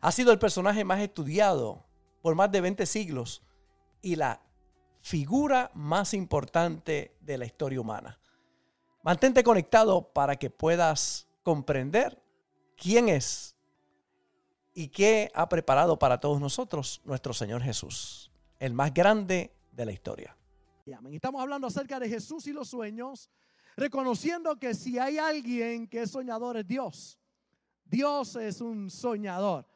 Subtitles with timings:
[0.00, 1.84] Ha sido el personaje más estudiado
[2.22, 3.42] por más de 20 siglos
[4.00, 4.40] y la
[5.00, 8.18] figura más importante de la historia humana.
[9.02, 12.22] Mantente conectado para que puedas comprender
[12.76, 13.56] quién es
[14.74, 19.92] y qué ha preparado para todos nosotros nuestro Señor Jesús, el más grande de la
[19.92, 20.36] historia.
[21.10, 23.30] Estamos hablando acerca de Jesús y los sueños,
[23.76, 27.18] reconociendo que si hay alguien que es soñador es Dios.
[27.84, 29.66] Dios es un soñador.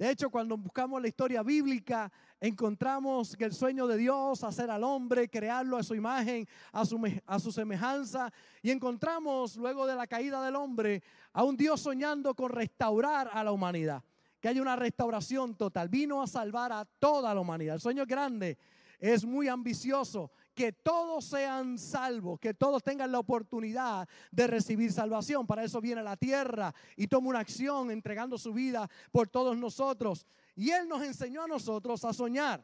[0.00, 4.82] De hecho, cuando buscamos la historia bíblica, encontramos que el sueño de Dios, hacer al
[4.82, 10.06] hombre, crearlo a su imagen, a su, a su semejanza, y encontramos luego de la
[10.06, 11.02] caída del hombre
[11.34, 14.02] a un Dios soñando con restaurar a la humanidad,
[14.40, 15.90] que haya una restauración total.
[15.90, 17.74] Vino a salvar a toda la humanidad.
[17.74, 18.56] El sueño es grande,
[18.98, 25.46] es muy ambicioso, que todos sean salvos, que todos tengan la oportunidad de recibir salvación.
[25.46, 29.56] Para eso viene a la tierra y toma una acción entregando su vida por todos
[29.56, 30.26] nosotros.
[30.54, 32.62] Y Él nos enseñó a nosotros a soñar.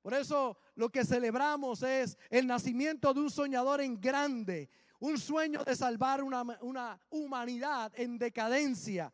[0.00, 5.64] Por eso lo que celebramos es el nacimiento de un soñador en grande, un sueño
[5.64, 9.12] de salvar una, una humanidad en decadencia.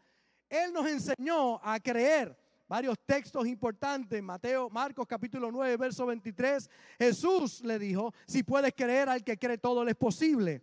[0.50, 2.38] Él nos enseñó a creer
[2.70, 4.22] varios textos importantes.
[4.22, 6.70] Mateo, Marcos capítulo 9, verso 23.
[7.00, 10.62] Jesús le dijo, si puedes creer al que cree todo le es posible.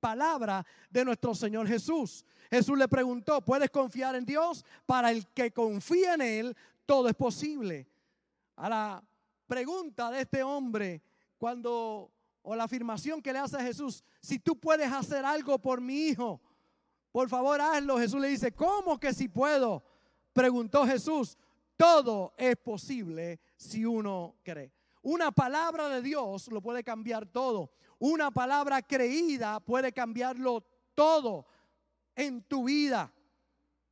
[0.00, 2.24] Palabra de nuestro Señor Jesús.
[2.50, 4.64] Jesús le preguntó, ¿puedes confiar en Dios?
[4.86, 7.86] Para el que confía en Él, todo es posible.
[8.56, 9.04] A la
[9.46, 11.02] pregunta de este hombre,
[11.36, 15.82] cuando, o la afirmación que le hace a Jesús, si tú puedes hacer algo por
[15.82, 16.40] mi hijo,
[17.12, 17.98] por favor hazlo.
[17.98, 19.84] Jesús le dice, ¿cómo que si puedo?
[20.38, 21.36] Preguntó Jesús,
[21.76, 24.70] todo es posible si uno cree.
[25.02, 27.72] Una palabra de Dios lo puede cambiar todo.
[27.98, 31.44] Una palabra creída puede cambiarlo todo
[32.14, 33.12] en tu vida.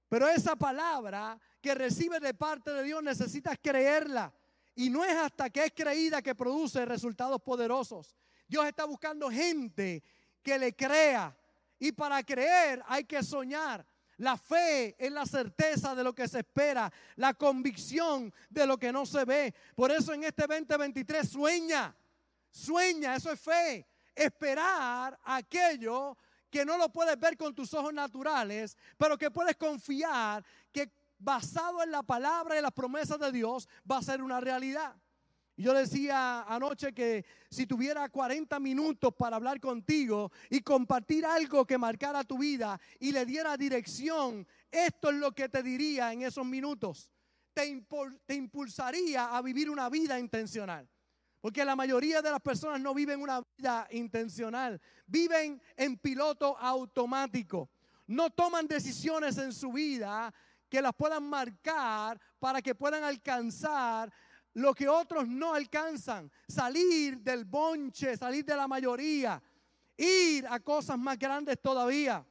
[0.09, 4.33] Pero esa palabra que recibes de parte de Dios necesitas creerla.
[4.77, 8.15] Y no es hasta que es creída que produce resultados poderosos.
[8.47, 10.01] Dios está buscando gente
[10.45, 11.37] que le crea.
[11.81, 13.85] Y para creer hay que soñar.
[14.19, 18.93] La fe es la certeza de lo que se espera, la convicción de lo que
[18.93, 19.54] no se ve.
[19.75, 21.94] Por eso en este 2023 sueña,
[22.50, 23.87] sueña, eso es fe.
[24.15, 26.16] Esperar aquello
[26.50, 31.82] que no lo puedes ver con tus ojos naturales, pero que puedes confiar que basado
[31.82, 34.94] en la palabra y las promesas de Dios va a ser una realidad.
[35.59, 41.78] Yo decía anoche que si tuviera 40 minutos para hablar contigo y compartir algo que
[41.78, 46.44] marcara tu vida y le diera dirección, esto es lo que te diría en esos
[46.44, 47.11] minutos.
[47.55, 47.83] Te,
[48.27, 50.87] te impulsaría a vivir una vida intencional.
[51.41, 57.71] Porque la mayoría de las personas no viven una vida intencional, viven en piloto automático.
[58.06, 60.34] No toman decisiones en su vida
[60.69, 64.12] que las puedan marcar para que puedan alcanzar
[64.56, 69.43] lo que otros no alcanzan, salir del bonche, salir de la mayoría,
[69.99, 72.25] ir a cosas más grandes todavía.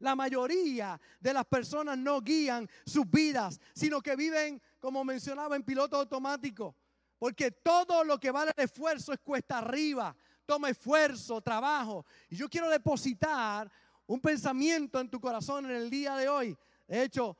[0.00, 5.62] La mayoría de las personas no guían sus vidas, sino que viven, como mencionaba, en
[5.62, 6.76] piloto automático.
[7.18, 10.14] Porque todo lo que vale el esfuerzo es cuesta arriba.
[10.44, 12.04] Toma esfuerzo, trabajo.
[12.28, 13.70] Y yo quiero depositar
[14.06, 16.58] un pensamiento en tu corazón en el día de hoy.
[16.86, 17.38] De hecho,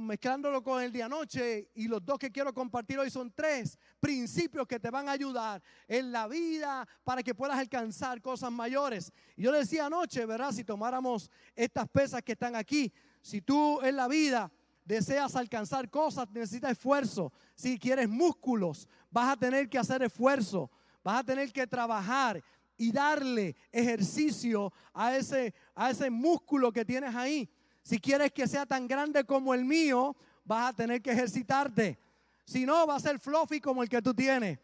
[0.00, 4.66] mezclándolo con el de anoche y los dos que quiero compartir hoy son tres principios
[4.66, 9.12] que te van a ayudar en la vida para que puedas alcanzar cosas mayores.
[9.36, 10.52] Y yo decía anoche, ¿verdad?
[10.52, 14.50] Si tomáramos estas pesas que están aquí, si tú en la vida
[14.84, 17.32] deseas alcanzar cosas, necesitas esfuerzo.
[17.54, 20.70] Si quieres músculos, vas a tener que hacer esfuerzo,
[21.04, 22.42] vas a tener que trabajar
[22.76, 27.48] y darle ejercicio a ese, a ese músculo que tienes ahí.
[27.82, 31.98] Si quieres que sea tan grande como el mío, vas a tener que ejercitarte.
[32.44, 34.58] Si no, va a ser fluffy como el que tú tienes.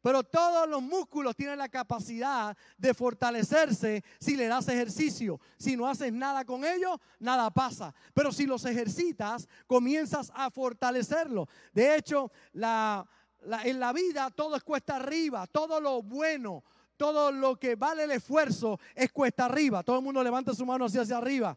[0.00, 5.40] Pero todos los músculos tienen la capacidad de fortalecerse si le das ejercicio.
[5.56, 7.94] Si no haces nada con ellos, nada pasa.
[8.12, 11.48] Pero si los ejercitas, comienzas a fortalecerlo.
[11.72, 15.46] De hecho, en la vida todo es cuesta arriba.
[15.46, 16.64] Todo lo bueno,
[16.96, 19.84] todo lo que vale el esfuerzo es cuesta arriba.
[19.84, 21.56] Todo el mundo levanta su mano hacia arriba.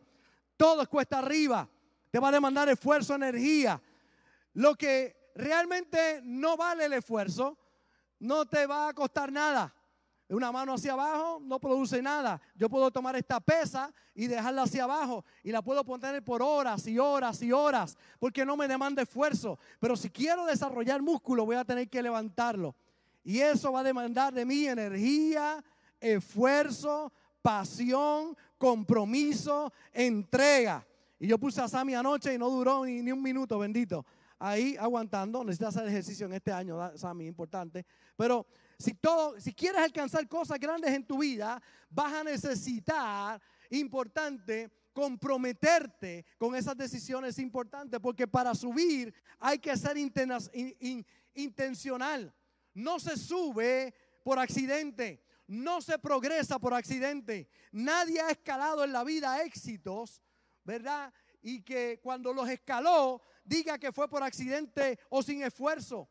[0.58, 1.68] Todo es cuesta arriba.
[2.12, 3.82] Te va a demandar esfuerzo, energía.
[4.54, 7.58] lo que realmente no vale el esfuerzo,
[8.20, 9.74] no te va a costar nada.
[10.30, 12.42] Una mano hacia abajo no produce nada.
[12.56, 16.88] Yo puedo tomar esta pesa y dejarla hacia abajo y la puedo poner por horas
[16.88, 19.60] y horas y horas porque no me demanda esfuerzo.
[19.80, 22.76] Pero si quiero desarrollar músculo voy a tener que levantarlo.
[23.24, 25.64] Y eso va a demandar de mí energía,
[26.00, 27.12] esfuerzo,
[27.42, 30.86] pasión, compromiso, entrega.
[31.20, 34.06] Y yo puse a Sammy anoche y no duró ni, un minuto, bendito.
[34.38, 35.44] Ahí aguantando.
[35.44, 37.86] Necesitas hacer ejercicio en este año, Sammy, importante.
[38.18, 38.46] Pero
[38.78, 46.26] si, todo, si quieres alcanzar cosas grandes en tu vida, vas a necesitar, importante, comprometerte
[46.38, 49.98] con esas decisiones importantes, porque para subir hay que ser
[51.34, 52.34] intencional.
[52.74, 53.94] No se sube
[54.24, 57.50] por accidente, no se progresa por accidente.
[57.72, 60.22] Nadie ha escalado en la vida éxitos,
[60.64, 61.14] ¿verdad?
[61.42, 66.10] Y que cuando los escaló diga que fue por accidente o sin esfuerzo.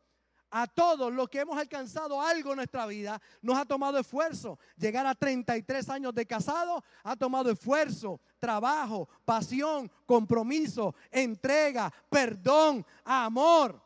[0.51, 4.57] A todos los que hemos alcanzado algo en nuestra vida, nos ha tomado esfuerzo.
[4.77, 13.83] Llegar a 33 años de casado ha tomado esfuerzo, trabajo, pasión, compromiso, entrega, perdón, amor.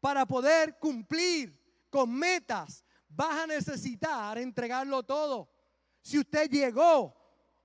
[0.00, 1.60] Para poder cumplir
[1.90, 5.50] con metas, vas a necesitar entregarlo todo.
[6.02, 7.14] Si usted llegó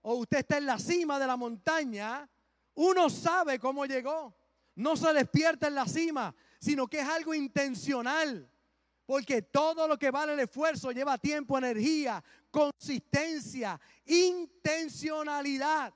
[0.01, 2.29] o usted está en la cima de la montaña,
[2.75, 4.35] uno sabe cómo llegó.
[4.75, 8.51] No se despierta en la cima, sino que es algo intencional.
[9.05, 15.93] Porque todo lo que vale el esfuerzo lleva tiempo, energía, consistencia, intencionalidad.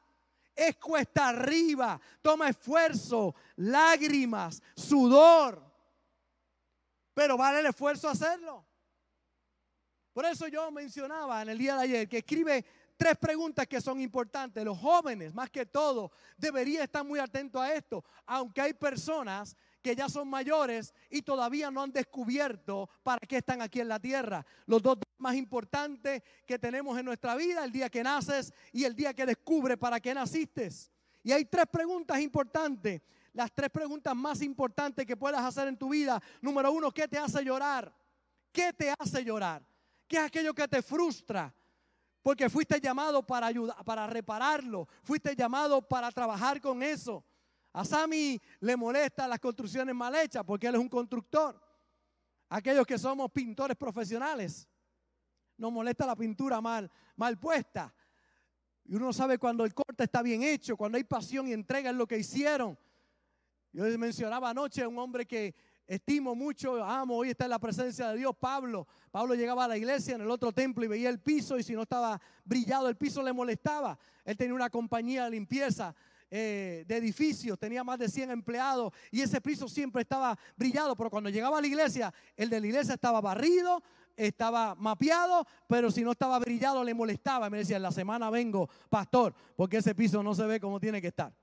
[0.55, 5.63] Es cuesta arriba, toma esfuerzo, lágrimas, sudor.
[7.13, 8.68] Pero vale el esfuerzo hacerlo.
[10.19, 12.65] Por eso yo mencionaba en el día de ayer que escribe
[12.97, 14.65] tres preguntas que son importantes.
[14.65, 19.95] Los jóvenes, más que todo, deberían estar muy atentos a esto, aunque hay personas que
[19.95, 24.45] ya son mayores y todavía no han descubierto para qué están aquí en la tierra.
[24.65, 28.97] Los dos más importantes que tenemos en nuestra vida, el día que naces y el
[28.97, 30.67] día que descubres para qué naciste.
[31.23, 33.01] Y hay tres preguntas importantes,
[33.31, 36.21] las tres preguntas más importantes que puedas hacer en tu vida.
[36.41, 37.95] Número uno, ¿qué te hace llorar?
[38.51, 39.68] ¿Qué te hace llorar?
[40.09, 41.53] ¿Qué es aquello que te frustra?
[42.23, 44.87] Porque fuiste llamado para ayudar, para repararlo.
[45.03, 47.23] Fuiste llamado para trabajar con eso.
[47.71, 51.61] A Sammy le molesta las construcciones mal hechas porque él es un constructor.
[52.49, 54.67] Aquellos que somos pintores profesionales,
[55.55, 57.93] nos molesta la pintura mal, mal puesta.
[58.85, 61.99] Y uno sabe cuando el corte está bien hecho, cuando hay pasión y entrega en
[61.99, 62.75] lo que hicieron.
[63.71, 65.53] Yo les mencionaba anoche a un hombre que
[65.89, 68.87] estimo mucho, amo, hoy está en la presencia de Dios, Pablo.
[69.09, 71.73] Pablo llegaba a la iglesia en el otro templo y veía el piso y si
[71.73, 73.97] no estaba brillado el piso le molestaba.
[74.23, 75.95] Él tenía una compañía de limpieza
[76.29, 81.09] eh, de edificios, tenía más de 100 empleados y ese piso siempre estaba brillado, pero
[81.09, 83.81] cuando llegaba a la iglesia, el de la iglesia estaba barrido,
[84.15, 87.49] estaba mapeado, pero si no estaba brillado le molestaba.
[87.49, 91.01] Me decía, en la semana vengo, pastor, porque ese piso no se ve como tiene
[91.01, 91.33] que estar.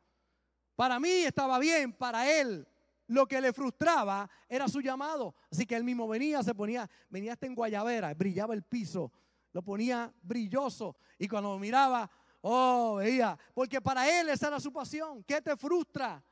[0.77, 2.65] Para mí estaba bien, para él
[3.09, 5.35] lo que le frustraba era su llamado.
[5.51, 9.13] Así que él mismo venía, se ponía, venía hasta en Guayabera, brillaba el piso,
[9.53, 10.97] lo ponía brilloso.
[11.19, 12.11] Y cuando miraba,
[12.43, 15.23] oh, veía, porque para él esa era su pasión.
[15.25, 16.23] ¿Qué te frustra?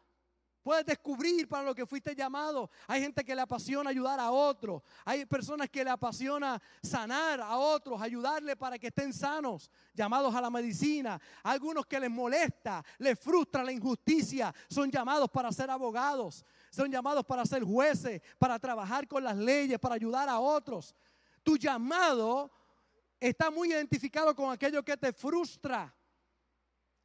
[0.65, 2.71] Puedes descubrir para lo que fuiste llamado.
[2.87, 4.83] Hay gente que le apasiona ayudar a otros.
[5.05, 10.41] Hay personas que le apasiona sanar a otros, ayudarle para que estén sanos, llamados a
[10.41, 11.21] la medicina.
[11.43, 17.25] Algunos que les molesta, les frustra la injusticia, son llamados para ser abogados, son llamados
[17.25, 20.95] para ser jueces, para trabajar con las leyes, para ayudar a otros.
[21.43, 22.51] Tu llamado
[23.21, 25.95] está muy identificado con aquello que te frustra.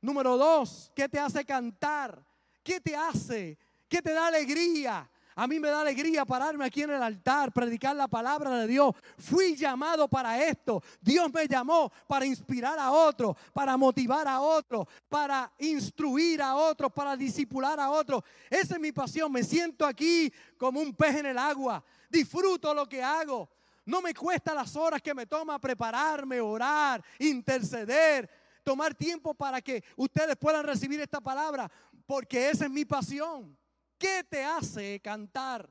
[0.02, 2.26] Número dos, ¿qué te hace cantar?
[2.64, 3.58] ¿Qué te hace?
[3.88, 5.10] ¿Qué te da alegría?
[5.40, 8.94] A mí me da alegría pararme aquí en el altar, predicar la palabra de Dios.
[9.18, 10.84] Fui llamado para esto.
[11.00, 16.92] Dios me llamó para inspirar a otros, para motivar a otros, para instruir a otros,
[16.92, 18.22] para disipular a otros.
[18.50, 19.32] Esa es mi pasión.
[19.32, 21.82] Me siento aquí como un pez en el agua.
[22.10, 23.50] Disfruto lo que hago.
[23.86, 28.30] No me cuesta las horas que me toma prepararme, orar, interceder,
[28.62, 31.72] tomar tiempo para que ustedes puedan recibir esta palabra
[32.06, 33.58] porque esa es mi pasión.
[34.00, 35.70] ¿Qué te hace cantar?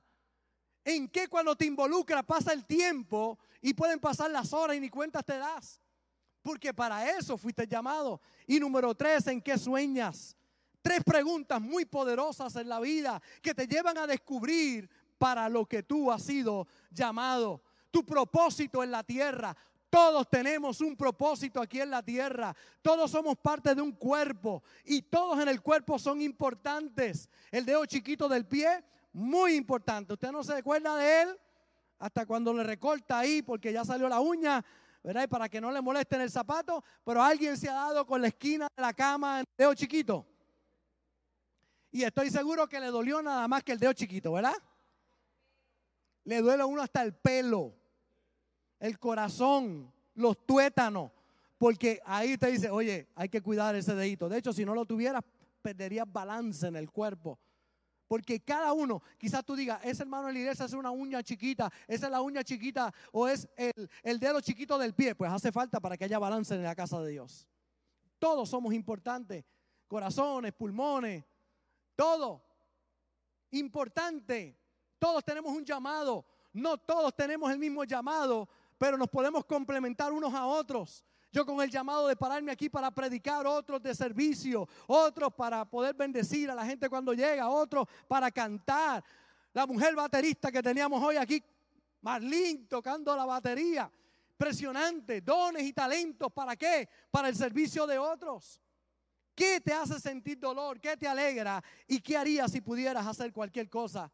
[0.85, 4.91] ¿En qué cuando te involucra pasa el tiempo y pueden pasar las horas y ni
[4.91, 5.81] cuentas te das?
[6.43, 8.21] Porque para eso fuiste llamado.
[8.47, 10.37] Y número tres, ¿en qué sueñas?
[10.83, 15.83] Tres preguntas muy poderosas en la vida que te llevan a descubrir para lo que
[15.83, 17.63] tú has sido llamado.
[17.91, 19.57] Tu propósito en la tierra,
[19.91, 22.55] todos tenemos un propósito aquí en la tierra.
[22.83, 27.29] Todos somos parte de un cuerpo y todos en el cuerpo son importantes.
[27.51, 30.13] El dedo chiquito del pie, muy importante.
[30.13, 31.41] Usted no se recuerda de él
[31.99, 34.65] hasta cuando le recorta ahí porque ya salió la uña,
[35.03, 35.25] ¿verdad?
[35.25, 38.21] Y para que no le moleste en el zapato, pero alguien se ha dado con
[38.21, 40.27] la esquina de la cama en el dedo chiquito.
[41.91, 44.55] Y estoy seguro que le dolió nada más que el dedo chiquito, ¿verdad?
[46.25, 47.75] Le duele a uno hasta el pelo,
[48.81, 51.11] el corazón, los tuétanos,
[51.59, 54.29] porque ahí te dice, oye, hay que cuidar ese dedito.
[54.29, 55.23] De hecho, si no lo tuvieras,
[55.61, 57.39] perderías balance en el cuerpo.
[58.07, 61.71] Porque cada uno, quizás tú digas, ese hermano de la iglesia es una uña chiquita,
[61.87, 65.15] esa es la uña chiquita o es el, el dedo chiquito del pie.
[65.15, 67.47] Pues hace falta para que haya balance en la casa de Dios.
[68.19, 69.45] Todos somos importantes.
[69.87, 71.25] Corazones, pulmones,
[71.95, 72.43] todo.
[73.51, 74.57] Importante.
[74.99, 76.25] Todos tenemos un llamado.
[76.53, 81.05] No todos tenemos el mismo llamado, pero nos podemos complementar unos a otros.
[81.31, 85.95] Yo con el llamado de pararme aquí para predicar, otros de servicio, otros para poder
[85.95, 89.05] bendecir a la gente cuando llega, otros para cantar.
[89.53, 91.43] La mujer baterista que teníamos hoy aquí,
[92.01, 93.91] Marlene tocando la batería.
[94.33, 96.33] Impresionante, dones y talentos.
[96.33, 96.89] ¿Para qué?
[97.11, 98.61] Para el servicio de otros.
[99.35, 100.81] ¿Qué te hace sentir dolor?
[100.81, 101.63] ¿Qué te alegra?
[101.87, 104.11] ¿Y qué harías si pudieras hacer cualquier cosa?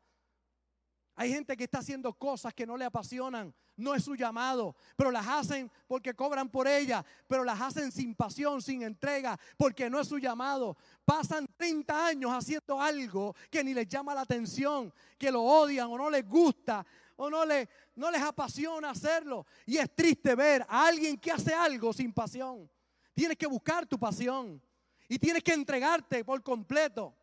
[1.14, 5.10] Hay gente que está haciendo cosas que no le apasionan, no es su llamado, pero
[5.10, 10.00] las hacen porque cobran por ellas, pero las hacen sin pasión, sin entrega, porque no
[10.00, 10.76] es su llamado.
[11.04, 15.98] Pasan 30 años haciendo algo que ni les llama la atención, que lo odian o
[15.98, 16.84] no les gusta
[17.16, 17.44] o no,
[17.96, 19.46] no les apasiona hacerlo.
[19.66, 22.70] Y es triste ver a alguien que hace algo sin pasión.
[23.14, 24.60] Tienes que buscar tu pasión
[25.08, 27.14] y tienes que entregarte por completo.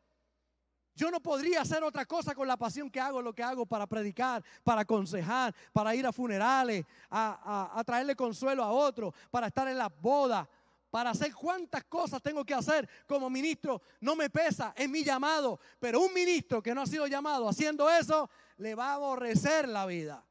[1.02, 3.88] Yo no podría hacer otra cosa con la pasión que hago, lo que hago para
[3.88, 9.80] predicar, para aconsejar, para ir a funerales, a, traerle consuelo a otros, para estar en
[9.80, 10.48] las bodas,
[10.92, 13.82] para hacer cuantas cosas tengo que hacer como ministro.
[14.00, 15.60] No me pesa, es mi llamado.
[15.80, 19.88] Pero un ministro que no ha sido llamado haciendo eso, le va a aborrecer la
[19.88, 20.24] vida.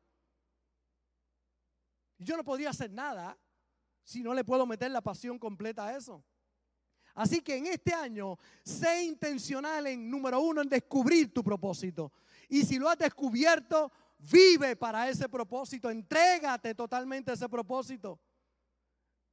[2.17, 3.37] Yo no podría hacer nada
[4.05, 6.23] si no le puedo meter la pasión completa a eso.
[7.15, 12.13] Así que en este año, sé intencional en, número uno, en descubrir tu propósito.
[12.49, 18.19] Y si lo has descubierto, vive para ese propósito, entrégate totalmente a ese propósito.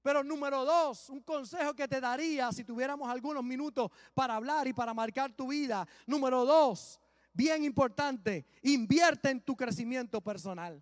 [0.01, 4.73] Pero número dos, un consejo que te daría si tuviéramos algunos minutos para hablar y
[4.73, 5.85] para marcar tu vida.
[6.05, 6.99] Número dos,
[7.33, 10.81] bien importante, invierte en tu crecimiento personal.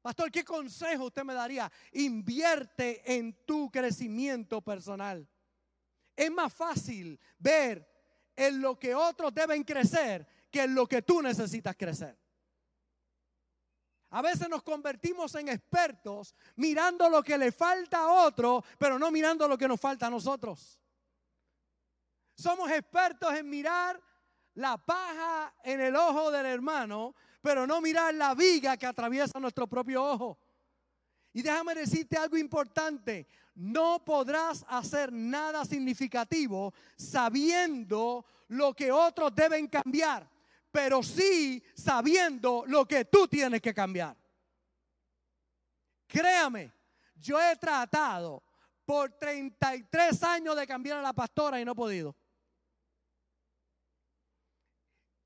[0.00, 1.70] Pastor, ¿qué consejo usted me daría?
[1.92, 5.28] Invierte en tu crecimiento personal.
[6.18, 7.88] Es más fácil ver
[8.34, 12.18] en lo que otros deben crecer que en lo que tú necesitas crecer.
[14.10, 19.12] A veces nos convertimos en expertos mirando lo que le falta a otro, pero no
[19.12, 20.80] mirando lo que nos falta a nosotros.
[22.34, 24.02] Somos expertos en mirar
[24.54, 29.68] la paja en el ojo del hermano, pero no mirar la viga que atraviesa nuestro
[29.68, 30.36] propio ojo.
[31.32, 39.66] Y déjame decirte algo importante no podrás hacer nada significativo sabiendo lo que otros deben
[39.66, 40.30] cambiar,
[40.70, 44.16] pero sí sabiendo lo que tú tienes que cambiar.
[46.06, 46.72] Créame,
[47.16, 48.44] yo he tratado
[48.84, 52.16] por 33 años de cambiar a la pastora y no he podido.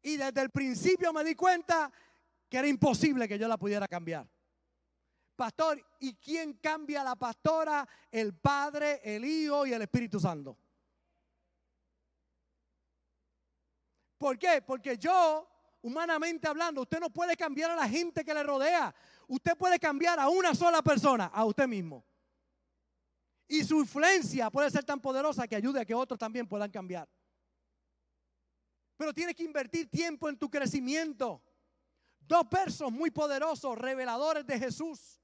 [0.01, 1.93] Y desde el principio me di cuenta
[2.49, 4.27] que era imposible que yo la pudiera cambiar.
[5.35, 7.89] Pastor, ¿y quién cambia la pastora?
[8.11, 10.57] El Padre, el Hijo y el Espíritu Santo.
[14.19, 14.63] ¿Por qué?
[14.63, 15.49] Porque yo,
[15.81, 18.95] humanamente hablando, usted no puede cambiar a la gente que le rodea.
[19.27, 22.05] Usted puede cambiar a una sola persona, a usted mismo.
[23.49, 27.09] Y su influencia puede ser tan poderosa que ayude a que otros también puedan cambiar.
[28.97, 31.43] Pero tienes que invertir tiempo en tu crecimiento.
[32.21, 35.22] Dos versos muy poderosos, reveladores de Jesús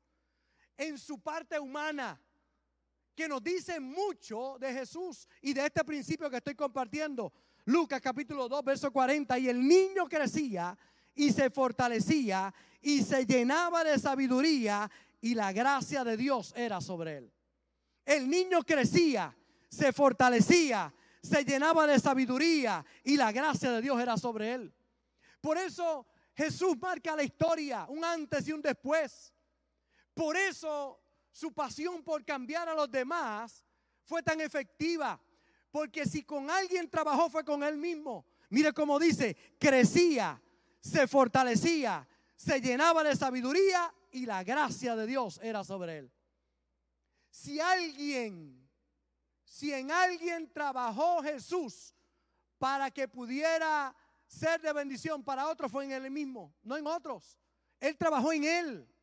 [0.79, 2.19] en su parte humana,
[3.15, 7.33] que nos dice mucho de Jesús y de este principio que estoy compartiendo.
[7.65, 10.79] Lucas capítulo 2, verso 40, y el niño crecía
[11.15, 14.89] y se fortalecía y se llenaba de sabiduría
[15.21, 17.33] y la gracia de Dios era sobre él.
[18.07, 19.37] El niño crecía,
[19.69, 24.73] se fortalecía, se llenaba de sabiduría y la gracia de Dios era sobre él.
[25.41, 29.35] Por eso Jesús marca la historia, un antes y un después.
[30.19, 33.65] Por eso su pasión por cambiar a los demás
[34.03, 35.21] fue tan efectiva.
[35.71, 38.27] Porque si con alguien trabajó fue con él mismo.
[38.49, 40.43] Mire cómo dice, crecía,
[40.81, 46.13] se fortalecía, se llenaba de sabiduría y la gracia de Dios era sobre él.
[47.31, 48.69] Si alguien,
[49.45, 51.95] si en alguien trabajó Jesús
[52.59, 53.95] para que pudiera
[54.27, 57.39] ser de bendición para otros fue en él mismo, no en otros.
[57.79, 58.98] Él trabajó en él.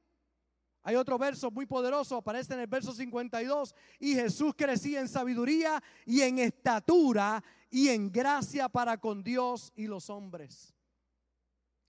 [0.87, 5.81] Hay otro verso muy poderoso, aparece en el verso 52, y Jesús crecía en sabiduría
[6.05, 10.75] y en estatura y en gracia para con Dios y los hombres.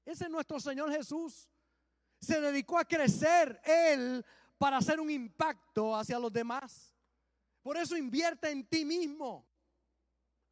[0.02, 1.46] Ese es nuestro Señor Jesús.
[2.18, 4.24] Se dedicó a crecer Él
[4.56, 6.94] para hacer un impacto hacia los demás.
[7.62, 9.46] Por eso invierte en ti mismo.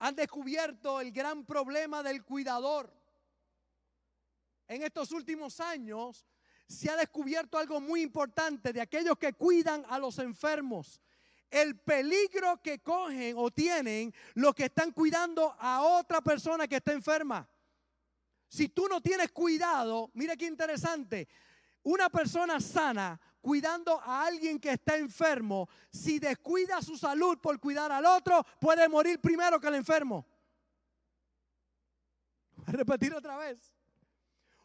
[0.00, 2.92] Han descubierto el gran problema del cuidador.
[4.68, 6.26] En estos últimos años
[6.66, 11.00] se ha descubierto algo muy importante de aquellos que cuidan a los enfermos.
[11.50, 16.92] El peligro que cogen o tienen los que están cuidando a otra persona que está
[16.92, 17.48] enferma.
[18.48, 21.28] Si tú no tienes cuidado, mire qué interesante,
[21.82, 27.92] una persona sana cuidando a alguien que está enfermo, si descuida su salud por cuidar
[27.92, 30.26] al otro, puede morir primero que el enfermo.
[32.56, 33.70] Voy a repetir otra vez.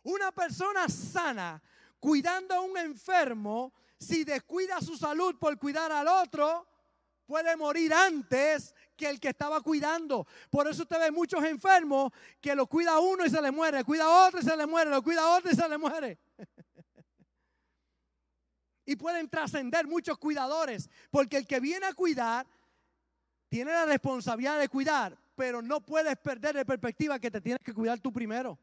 [0.04, 1.62] Una persona sana
[2.00, 6.66] cuidando a un enfermo, si descuida su salud por cuidar al otro,
[7.26, 10.26] puede morir antes que el que estaba cuidando.
[10.50, 14.06] Por eso usted ve muchos enfermos que lo cuida uno y se le muere, cuida
[14.06, 16.18] a otro y se le muere, lo cuida a otro y se le muere.
[18.86, 22.48] y pueden trascender muchos cuidadores, porque el que viene a cuidar
[23.48, 27.74] tiene la responsabilidad de cuidar, pero no puedes perder de perspectiva que te tienes que
[27.74, 28.58] cuidar tú primero.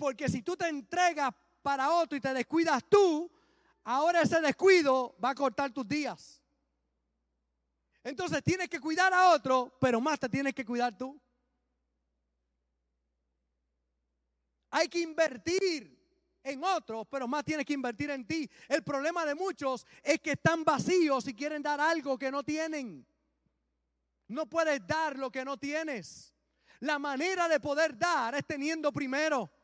[0.00, 1.30] Porque si tú te entregas
[1.60, 3.30] para otro y te descuidas tú,
[3.84, 6.42] ahora ese descuido va a cortar tus días.
[8.02, 11.20] Entonces tienes que cuidar a otro, pero más te tienes que cuidar tú.
[14.70, 15.94] Hay que invertir
[16.44, 18.50] en otros, pero más tienes que invertir en ti.
[18.68, 23.06] El problema de muchos es que están vacíos y quieren dar algo que no tienen.
[24.28, 26.34] No puedes dar lo que no tienes.
[26.78, 29.59] La manera de poder dar es teniendo primero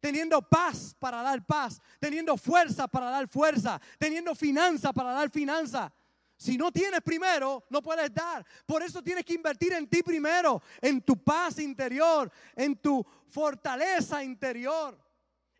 [0.00, 5.92] teniendo paz para dar paz, teniendo fuerza para dar fuerza, teniendo finanza para dar finanza.
[6.36, 8.44] Si no tienes primero, no puedes dar.
[8.64, 14.24] Por eso tienes que invertir en ti primero, en tu paz interior, en tu fortaleza
[14.24, 14.98] interior,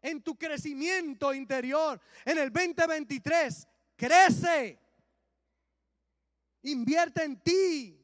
[0.01, 2.01] en tu crecimiento interior.
[2.25, 4.79] En el 2023, crece.
[6.63, 7.97] Invierte en ti.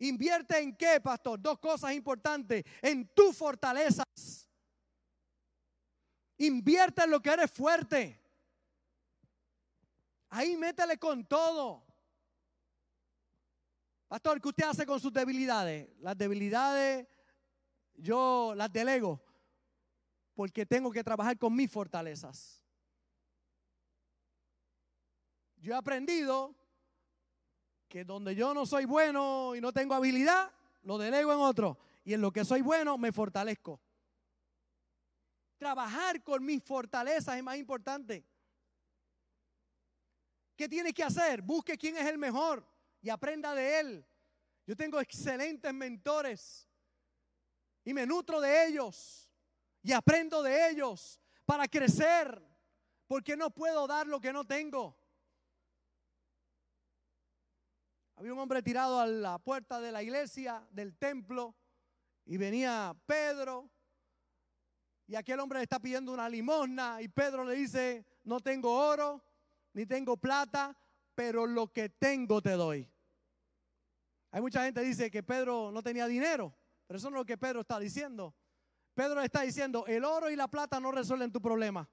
[0.00, 1.40] Invierte en qué, pastor?
[1.40, 2.62] Dos cosas importantes.
[2.82, 4.47] En tus fortalezas.
[6.38, 8.20] Invierte en lo que eres fuerte.
[10.30, 11.84] Ahí métele con todo.
[14.08, 15.88] Pastor, ¿qué usted hace con sus debilidades?
[16.00, 17.06] Las debilidades
[17.94, 19.20] yo las delego
[20.34, 22.62] porque tengo que trabajar con mis fortalezas.
[25.56, 26.54] Yo he aprendido
[27.88, 31.76] que donde yo no soy bueno y no tengo habilidad, lo delego en otro.
[32.04, 33.80] Y en lo que soy bueno, me fortalezco.
[35.58, 38.24] Trabajar con mis fortalezas es más importante.
[40.56, 41.42] ¿Qué tienes que hacer?
[41.42, 42.66] Busque quién es el mejor
[43.00, 44.06] y aprenda de él.
[44.66, 46.68] Yo tengo excelentes mentores
[47.84, 49.30] y me nutro de ellos
[49.82, 52.44] y aprendo de ellos para crecer,
[53.06, 54.98] porque no puedo dar lo que no tengo.
[58.16, 61.56] Había un hombre tirado a la puerta de la iglesia, del templo,
[62.26, 63.70] y venía Pedro,
[65.08, 69.24] y aquel hombre le está pidiendo una limosna y Pedro le dice, no tengo oro,
[69.72, 70.78] ni tengo plata,
[71.14, 72.86] pero lo que tengo te doy.
[74.30, 76.54] Hay mucha gente que dice que Pedro no tenía dinero,
[76.86, 78.36] pero eso no es lo que Pedro está diciendo.
[78.92, 81.88] Pedro está diciendo, el oro y la plata no resuelven tu problema.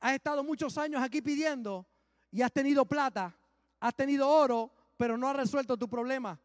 [0.00, 1.86] Has estado muchos años aquí pidiendo
[2.30, 3.38] y has tenido plata,
[3.80, 6.40] has tenido oro, pero no has resuelto tu problema.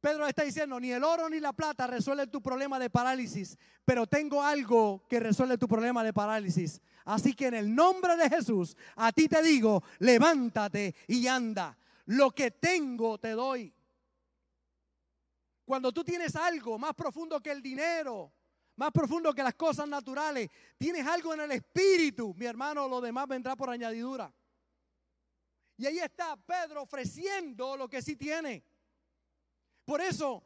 [0.00, 4.06] Pedro está diciendo, ni el oro ni la plata resuelven tu problema de parálisis, pero
[4.06, 6.80] tengo algo que resuelve tu problema de parálisis.
[7.04, 11.76] Así que en el nombre de Jesús, a ti te digo, levántate y anda.
[12.06, 13.74] Lo que tengo te doy.
[15.64, 18.32] Cuando tú tienes algo más profundo que el dinero,
[18.76, 23.26] más profundo que las cosas naturales, tienes algo en el espíritu, mi hermano, lo demás
[23.26, 24.32] vendrá por añadidura.
[25.76, 28.64] Y ahí está Pedro ofreciendo lo que sí tiene.
[29.88, 30.42] Por eso,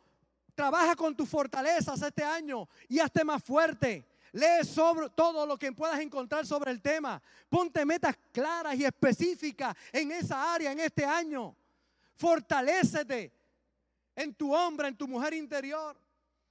[0.55, 4.07] trabaja con tus fortalezas este año y hazte más fuerte.
[4.31, 7.21] Lee sobre todo lo que puedas encontrar sobre el tema.
[7.49, 11.57] Ponte metas claras y específicas en esa área en este año.
[12.15, 13.33] Fortalécete
[14.15, 16.01] en tu hombre, en tu mujer interior.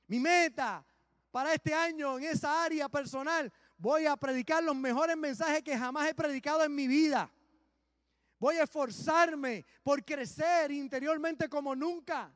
[0.08, 0.86] Mi meta
[1.32, 6.10] para este año en esa área personal, voy a predicar los mejores mensajes que jamás
[6.10, 7.32] he predicado en mi vida.
[8.38, 12.30] Voy a esforzarme por crecer interiormente como nunca.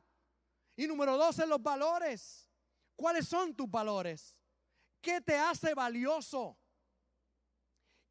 [0.76, 2.48] Y número dos en los valores.
[2.94, 4.38] ¿Cuáles son tus valores?
[5.00, 6.58] ¿Qué te hace valioso?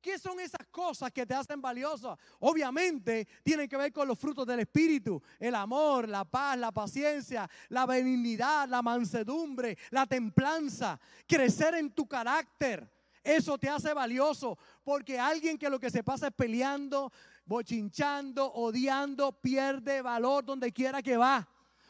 [0.06, 2.16] ¿Qué son esas cosas que te hacen valioso?
[2.40, 7.50] Obviamente tienen que ver con los frutos del Espíritu, el amor, la paz, la paciencia,
[7.70, 12.88] la benignidad, la mansedumbre, la templanza, crecer en tu carácter.
[13.24, 17.12] Eso te hace valioso, porque alguien que lo que se pasa es peleando,
[17.44, 21.50] bochinchando, odiando, pierde valor donde quiera que va.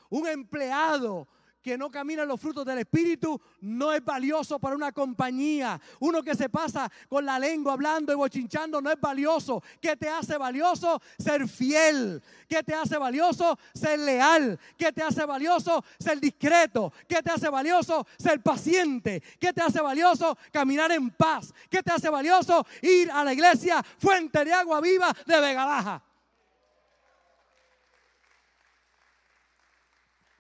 [0.10, 1.28] Un empleado
[1.66, 5.82] que no camina los frutos del Espíritu no es valioso para una compañía.
[6.00, 9.64] Uno que se pasa con la lengua hablando y bochinchando no es valioso.
[9.82, 11.02] ¿Qué te hace valioso?
[11.18, 12.22] Ser fiel.
[12.48, 13.58] ¿Qué te hace valioso?
[13.74, 14.60] Ser leal.
[14.78, 15.84] ¿Qué te hace valioso?
[15.98, 16.94] Ser discreto.
[17.08, 18.06] ¿Qué te hace valioso?
[18.16, 19.24] Ser paciente.
[19.40, 20.38] ¿Qué te hace valioso?
[20.52, 21.52] Caminar en paz.
[21.68, 22.64] ¿Qué te hace valioso?
[22.84, 26.04] Ir a la iglesia Fuente de Agua Viva de Vega Baja.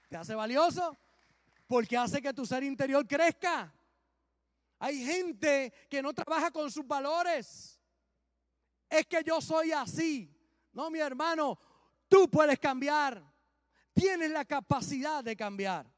[0.09, 0.97] ¿Te hace valioso?
[1.67, 3.73] porque hace que tu ser interior crezca.
[4.79, 7.79] Hay gente que no trabaja con sus valores.
[8.89, 10.31] Es que yo soy así.
[10.73, 11.57] No, mi hermano,
[12.07, 13.23] tú puedes cambiar.
[13.93, 15.89] Tienes la capacidad de cambiar.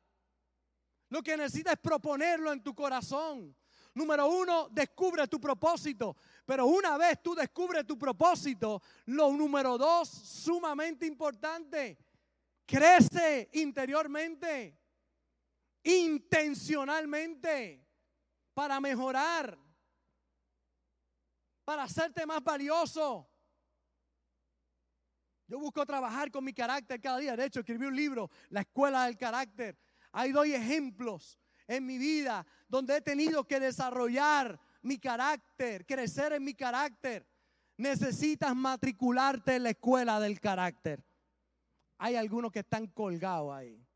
[1.10, 3.56] Lo que necesitas es proponerlo en tu corazón.
[3.94, 6.16] Número uno, descubre tu propósito.
[6.46, 11.98] Pero una vez tú descubres tu propósito, lo número dos, sumamente importante,
[12.68, 14.78] crece interiormente
[15.88, 17.84] intencionalmente
[18.54, 19.58] para mejorar,
[21.64, 23.30] para hacerte más valioso.
[25.48, 27.38] Yo busco trabajar con mi carácter cada día.
[27.38, 29.80] De hecho, escribí un libro, La Escuela del Carácter.
[30.12, 36.44] Ahí doy ejemplos en mi vida donde he tenido que desarrollar mi carácter, crecer en
[36.44, 37.26] mi carácter.
[37.78, 41.07] Necesitas matricularte en la escuela del carácter.
[41.98, 43.88] Hay algunos que están colgados ahí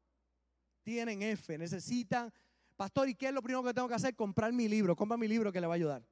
[0.84, 2.32] tienen F, necesitan,
[2.76, 4.16] pastor, ¿y qué es lo primero que tengo que hacer?
[4.16, 6.04] Comprar mi libro, compra mi libro que le va a ayudar.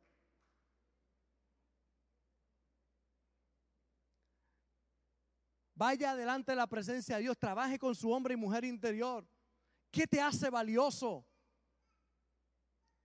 [5.76, 9.26] Vaya adelante de la presencia de Dios, trabaje con su hombre y mujer interior.
[9.90, 11.26] ¿Qué te hace valioso?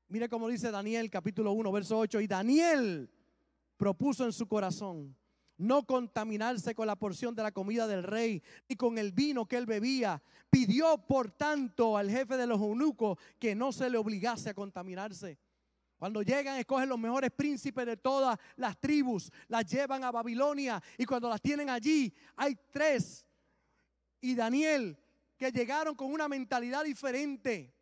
[0.08, 2.20] Mire cómo dice Daniel capítulo 1, verso 8.
[2.20, 3.10] Y Daniel
[3.76, 5.16] propuso en su corazón
[5.56, 9.56] no contaminarse con la porción de la comida del rey ni con el vino que
[9.56, 10.22] él bebía.
[10.50, 15.38] Pidió, por tanto, al jefe de los eunucos que no se le obligase a contaminarse.
[15.96, 21.04] Cuando llegan, escogen los mejores príncipes de todas las tribus, las llevan a Babilonia y
[21.04, 23.24] cuando las tienen allí, hay tres.
[24.20, 24.98] Y Daniel,
[25.36, 27.72] que llegaron con una mentalidad diferente,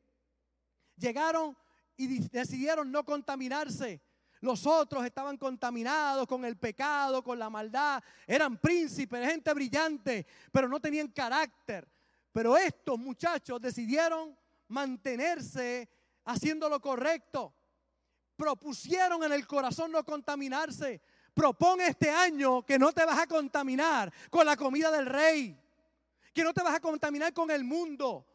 [0.97, 1.57] llegaron
[1.97, 4.01] y decidieron no contaminarse.
[4.43, 8.03] Los otros estaban contaminados con el pecado, con la maldad.
[8.27, 11.89] Eran príncipes, gente brillante, pero no tenían carácter.
[12.33, 15.89] Pero estos muchachos decidieron mantenerse
[16.25, 17.55] haciendo lo correcto.
[18.35, 21.01] Propusieron en el corazón no contaminarse.
[21.33, 25.57] Propone este año que no te vas a contaminar con la comida del rey.
[26.35, 28.27] Que no te vas a contaminar con el mundo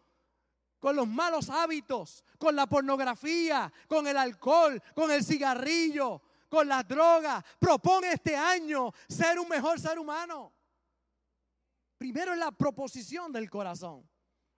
[0.79, 6.87] con los malos hábitos, con la pornografía, con el alcohol, con el cigarrillo, con las
[6.87, 7.43] drogas.
[7.59, 10.53] Propone este año ser un mejor ser humano.
[11.97, 14.07] Primero es la proposición del corazón.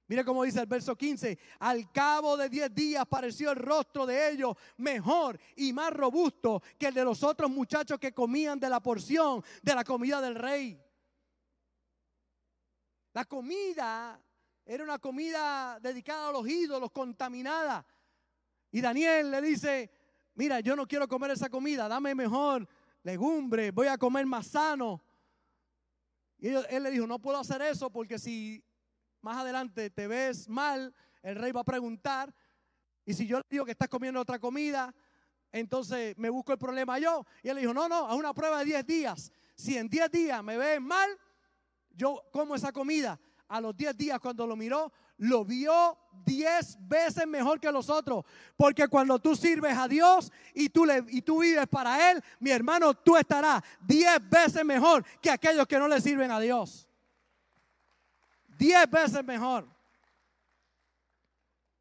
[0.08, 4.32] Mire cómo dice el verso 15, al cabo de 10 días pareció el rostro de
[4.32, 8.80] ellos mejor y más robusto que el de los otros muchachos que comían de la
[8.80, 10.84] porción de la comida del rey.
[13.14, 14.20] La comida
[14.70, 17.84] era una comida dedicada a los ídolos, contaminada.
[18.72, 19.90] Y Daniel le dice,
[20.36, 22.70] mira, yo no quiero comer esa comida, dame mejor
[23.02, 25.02] legumbre, voy a comer más sano.
[26.38, 28.64] Y él, le dijo, no puedo hacer eso porque si
[29.22, 32.32] más adelante te ves mal, el rey va a preguntar.
[33.06, 34.94] Y si yo le digo que estás comiendo otra comida,
[35.52, 37.26] entonces me busco el problema yo.
[37.42, 39.32] Y él le dijo, no, no, a una prueba de 10 días.
[39.56, 41.10] Si en 10 días me ves mal,
[41.90, 43.20] yo como esa comida
[43.50, 48.24] a los 10 días cuando lo miró, lo vio 10 veces mejor que los otros.
[48.56, 52.52] Porque cuando tú sirves a Dios y tú, le, y tú vives para Él, mi
[52.52, 56.88] hermano, tú estarás 10 veces mejor que aquellos que no le sirven a Dios.
[58.58, 59.68] 10 veces mejor.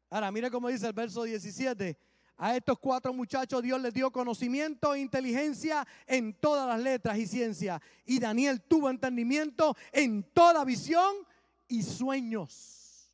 [0.09, 1.97] Ahora, mire cómo dice el verso 17.
[2.41, 7.27] A estos cuatro muchachos Dios les dio conocimiento e inteligencia en todas las letras y
[7.27, 7.81] ciencias.
[8.05, 11.13] Y Daniel tuvo entendimiento en toda visión
[11.69, 13.13] y sueños.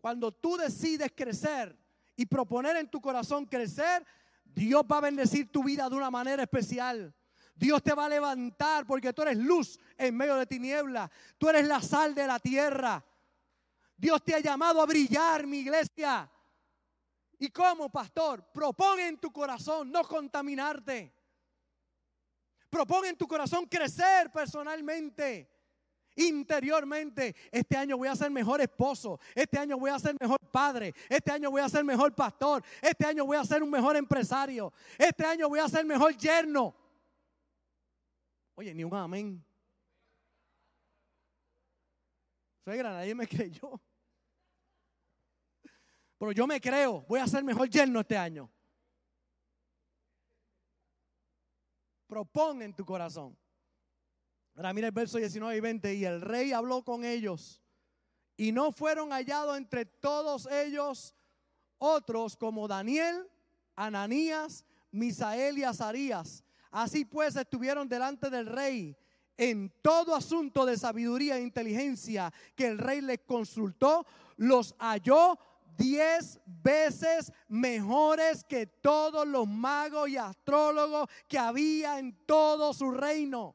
[0.00, 1.76] Cuando tú decides crecer
[2.14, 4.04] y proponer en tu corazón crecer,
[4.44, 7.14] Dios va a bendecir tu vida de una manera especial.
[7.54, 11.10] Dios te va a levantar porque tú eres luz en medio de tinieblas.
[11.38, 13.04] Tú eres la sal de la tierra.
[13.96, 16.30] Dios te ha llamado a brillar, mi iglesia.
[17.38, 18.44] ¿Y cómo, pastor?
[18.52, 21.12] Propone en tu corazón no contaminarte.
[22.70, 25.48] Propone en tu corazón crecer personalmente,
[26.18, 27.34] interiormente.
[27.50, 29.18] Este año voy a ser mejor esposo.
[29.34, 30.94] Este año voy a ser mejor padre.
[31.08, 32.62] Este año voy a ser mejor pastor.
[32.82, 34.72] Este año voy a ser un mejor empresario.
[34.98, 36.74] Este año voy a ser mejor yerno.
[38.54, 39.44] Oye, ni un amén.
[42.64, 43.80] Suegra, nadie me creyó.
[46.18, 48.50] Pero yo me creo, voy a ser mejor yerno este año.
[52.08, 53.38] Propon en tu corazón.
[54.58, 55.94] Ahora mira el verso 19 y 20.
[55.94, 57.62] Y el rey habló con ellos.
[58.36, 61.14] Y no fueron hallados entre todos ellos
[61.78, 63.30] otros como Daniel,
[63.76, 66.42] Ananías, Misael y Azarías.
[66.72, 68.96] Así pues estuvieron delante del rey
[69.36, 74.06] en todo asunto de sabiduría e inteligencia que el rey les consultó,
[74.38, 75.38] los halló
[75.76, 83.54] diez veces mejores que todos los magos y astrólogos que había en todo su reino.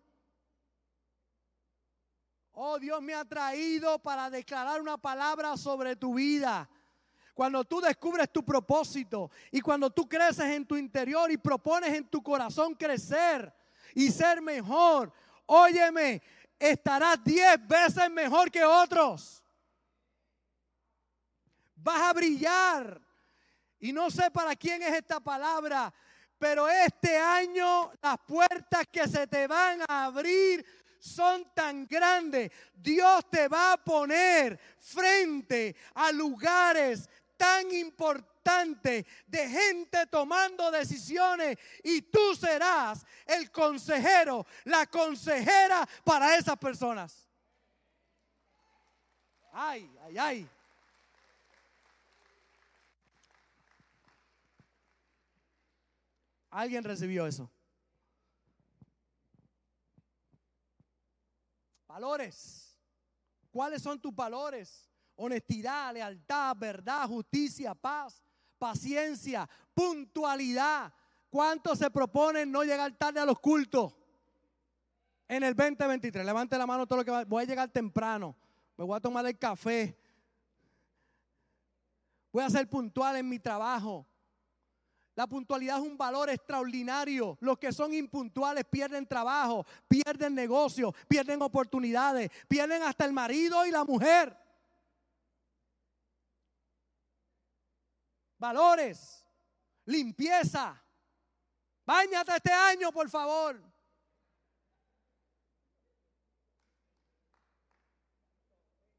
[2.54, 6.70] Oh, Dios me ha traído para declarar una palabra sobre tu vida.
[7.34, 12.08] Cuando tú descubres tu propósito y cuando tú creces en tu interior y propones en
[12.08, 13.52] tu corazón crecer
[13.96, 15.12] y ser mejor,
[15.48, 16.22] óyeme,
[16.60, 19.44] estarás diez veces mejor que otros
[21.84, 23.02] vas a brillar.
[23.80, 25.94] Y no sé para quién es esta palabra,
[26.39, 30.66] pero este año las puertas que se te van a abrir
[31.04, 32.50] son tan grandes.
[32.74, 42.04] Dios te va a poner frente a lugares tan importantes de gente tomando decisiones y
[42.04, 47.28] tú serás el consejero, la consejera para esas personas.
[49.52, 50.50] Ay, ay, ay.
[56.50, 57.52] ¿Alguien recibió eso?
[61.93, 62.75] Valores.
[63.51, 64.89] ¿Cuáles son tus valores?
[65.15, 68.19] Honestidad, lealtad, verdad, justicia, paz,
[68.58, 70.91] paciencia, puntualidad.
[71.29, 73.93] ¿Cuántos se proponen no llegar tarde a los cultos?
[75.27, 77.25] En el 2023, levante la mano todo lo que va.
[77.25, 78.36] Voy a llegar temprano.
[78.75, 79.95] Me voy a tomar el café.
[82.32, 84.08] Voy a ser puntual en mi trabajo.
[85.15, 87.38] La puntualidad es un valor extraordinario.
[87.39, 93.71] Los que son impuntuales pierden trabajo, pierden negocio, pierden oportunidades, pierden hasta el marido y
[93.71, 94.36] la mujer.
[98.39, 99.23] Valores,
[99.86, 100.84] limpieza.
[101.86, 103.62] Báñate este año, por favor.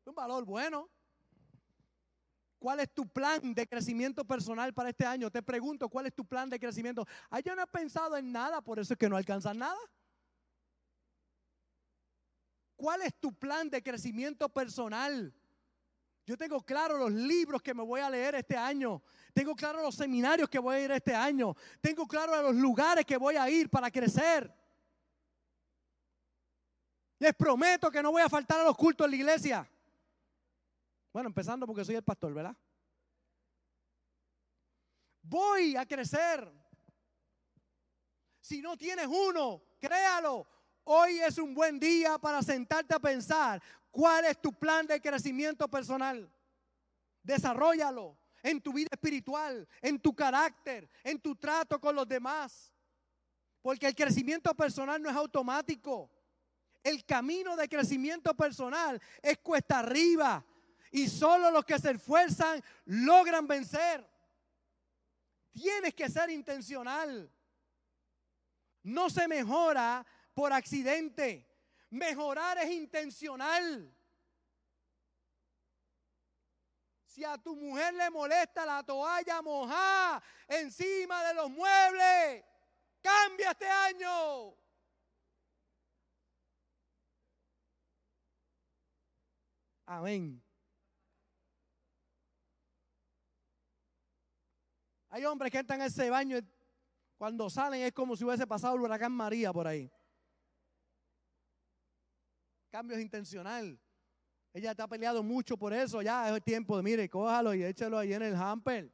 [0.06, 0.93] Un valor bueno.
[2.64, 5.30] ¿Cuál es tu plan de crecimiento personal para este año?
[5.30, 7.06] Te pregunto, ¿cuál es tu plan de crecimiento?
[7.28, 9.76] Ah, yo no he pensado en nada, por eso es que no alcanzas nada.
[12.74, 15.34] ¿Cuál es tu plan de crecimiento personal?
[16.24, 19.02] Yo tengo claro los libros que me voy a leer este año.
[19.34, 21.54] Tengo claro los seminarios que voy a ir este año.
[21.82, 24.50] Tengo claro los lugares que voy a ir para crecer.
[27.18, 29.70] Les prometo que no voy a faltar a los cultos en la iglesia.
[31.14, 32.56] Bueno, empezando porque soy el pastor, ¿verdad?
[35.22, 36.52] Voy a crecer.
[38.40, 40.44] Si no tienes uno, créalo.
[40.82, 45.68] Hoy es un buen día para sentarte a pensar cuál es tu plan de crecimiento
[45.68, 46.28] personal.
[47.22, 52.74] Desarrollalo en tu vida espiritual, en tu carácter, en tu trato con los demás.
[53.62, 56.10] Porque el crecimiento personal no es automático.
[56.82, 60.44] El camino de crecimiento personal es cuesta arriba,
[60.94, 64.08] y solo los que se esfuerzan logran vencer.
[65.50, 67.28] Tienes que ser intencional.
[68.84, 71.50] No se mejora por accidente.
[71.90, 73.92] Mejorar es intencional.
[77.06, 82.44] Si a tu mujer le molesta la toalla mojada encima de los muebles,
[83.02, 84.54] cambia este año.
[89.86, 90.43] Amén.
[95.14, 96.40] Hay hombres que entran en ese baño
[97.16, 99.88] cuando salen es como si hubiese pasado el huracán María por ahí.
[102.68, 103.80] Cambio intencional.
[104.52, 106.02] Ella te ha peleado mucho por eso.
[106.02, 108.92] Ya es el tiempo de, mire, cójalo y échalo ahí en el hamper.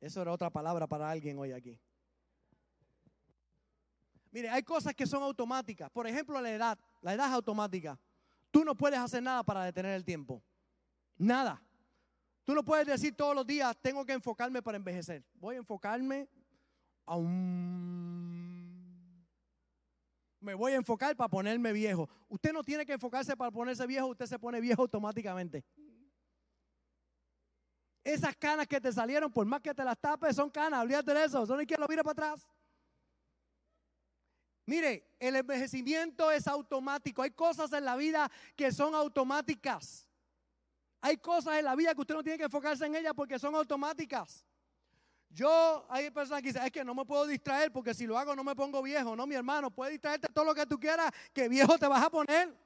[0.00, 1.78] Eso era otra palabra para alguien hoy aquí.
[4.30, 5.90] Mire, hay cosas que son automáticas.
[5.90, 6.78] Por ejemplo, la edad.
[7.02, 8.00] La edad es automática.
[8.50, 10.42] tú no puedes hacer nada para detener el tiempo.
[11.18, 11.65] Nada.
[12.46, 15.24] Tú no puedes decir todos los días, tengo que enfocarme para envejecer.
[15.34, 16.28] Voy a enfocarme
[17.04, 18.56] a un...
[20.38, 22.08] Me voy a enfocar para ponerme viejo.
[22.28, 25.64] Usted no tiene que enfocarse para ponerse viejo, usted se pone viejo automáticamente.
[28.04, 31.24] Esas canas que te salieron, por más que te las tapes, son canas, olvídate de
[31.24, 32.46] eso, son lo mire para atrás.
[34.66, 37.22] Mire, el envejecimiento es automático.
[37.22, 40.05] Hay cosas en la vida que son automáticas.
[41.00, 43.54] Hay cosas en la vida que usted no tiene que enfocarse en ellas porque son
[43.54, 44.44] automáticas.
[45.28, 48.34] Yo, hay personas que dicen, es que no me puedo distraer porque si lo hago
[48.34, 49.14] no me pongo viejo.
[49.14, 52.10] No, mi hermano, puedes distraerte todo lo que tú quieras, que viejo te vas a
[52.10, 52.56] poner.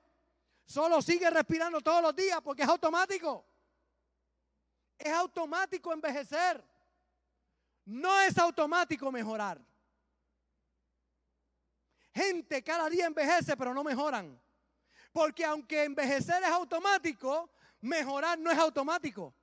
[0.64, 3.45] Solo sigue respirando todos los días porque es automático.
[4.97, 6.62] Es automático envejecer.
[7.85, 9.61] No es automático mejorar.
[12.14, 14.40] Gente cada día envejece, pero no mejoran.
[15.12, 19.35] Porque aunque envejecer es automático, mejorar no es automático.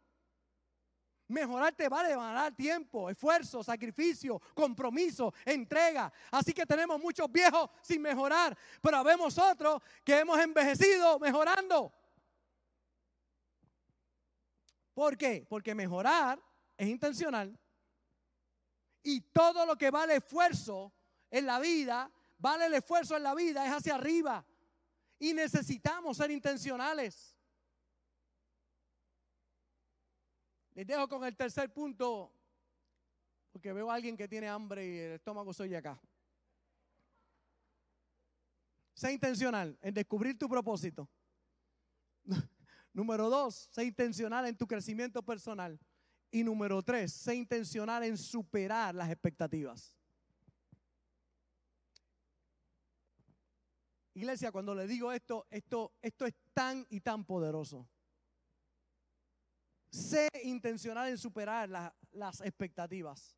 [1.28, 6.12] Mejorar te va a demandar tiempo, esfuerzo, sacrificio, compromiso, entrega.
[6.32, 11.93] Así que tenemos muchos viejos sin mejorar, pero vemos otros que hemos envejecido mejorando.
[14.93, 15.45] ¿Por qué?
[15.47, 16.41] Porque mejorar
[16.78, 17.56] es intencional.
[19.04, 20.93] Y todo lo que vale esfuerzo
[21.30, 24.45] en la vida, vale el esfuerzo en la vida, es hacia arriba.
[25.19, 27.37] Y necesitamos ser intencionales.
[30.77, 32.31] Les dejo con el tercer punto,
[33.51, 35.99] porque veo a alguien que tiene hambre y el estómago soy acá.
[38.93, 41.09] Sé intencional en descubrir tu propósito.
[42.93, 45.79] Número dos, sé intencional en tu crecimiento personal.
[46.29, 49.95] Y número tres, sé intencional en superar las expectativas.
[54.13, 57.89] Iglesia, cuando le digo esto, esto, esto es tan y tan poderoso.
[59.97, 61.67] Sé intencional en superar
[62.12, 63.36] las expectativas.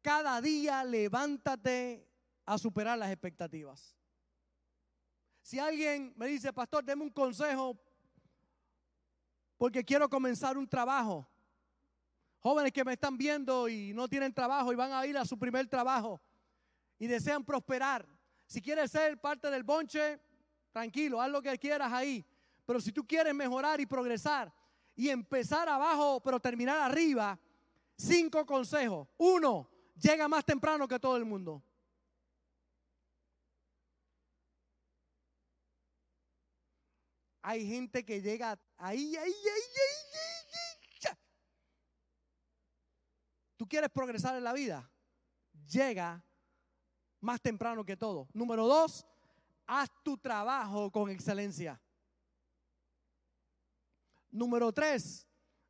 [0.00, 2.08] Cada día levántate
[2.46, 3.94] a superar las expectativas.
[5.42, 7.78] Si alguien me dice, pastor, deme un consejo
[9.58, 11.28] porque quiero comenzar un trabajo.
[12.38, 15.38] Jóvenes que me están viendo y no tienen trabajo y van a ir a su
[15.38, 16.18] primer trabajo
[16.98, 18.08] y desean prosperar.
[18.46, 20.18] Si quieres ser parte del bonche,
[20.72, 22.24] tranquilo, haz lo que quieras ahí.
[22.64, 24.50] Pero si tú quieres mejorar y progresar
[24.96, 27.38] y empezar abajo, pero terminar arriba,
[27.96, 29.08] cinco consejos.
[29.16, 31.62] Uno, llega más temprano que todo el mundo.
[37.42, 40.14] Hay gente que llega ahí, ahí, ahí, ahí,
[41.06, 41.16] ahí.
[43.56, 44.90] ¿Tú quieres progresar en la vida?
[45.70, 46.24] Llega
[47.20, 48.28] más temprano que todo.
[48.32, 49.06] Número dos,
[49.66, 51.80] haz tu trabajo con excelencia.
[54.34, 55.26] Número tres,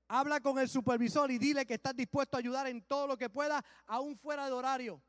[0.09, 3.31] habla con el supervisor y dile que estás dispuesto a ayudar en todo lo que
[3.31, 5.01] pueda, aún fuera de horario.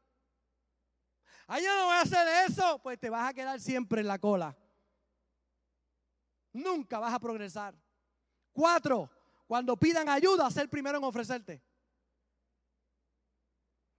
[1.47, 4.19] Ah, yo no voy a hacer eso, pues te vas a quedar siempre en la
[4.19, 4.55] cola
[6.55, 7.75] nunca vas a progresar.
[8.51, 9.09] Cuatro,
[9.45, 11.61] cuando pidan ayuda, ser primero en ofrecerte.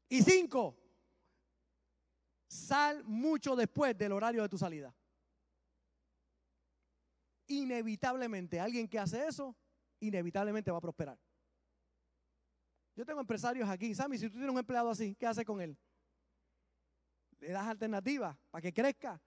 [0.08, 0.76] Y cinco,
[2.48, 4.94] sal mucho después del horario de tu salida.
[7.46, 9.54] Inevitablemente, alguien que hace eso,
[10.00, 11.18] inevitablemente va a prosperar.
[12.94, 13.94] Yo tengo empresarios aquí.
[13.94, 15.76] Sammy, si tú tienes un empleado así, ¿qué haces con él?
[17.40, 19.20] Le das alternativas para que crezca.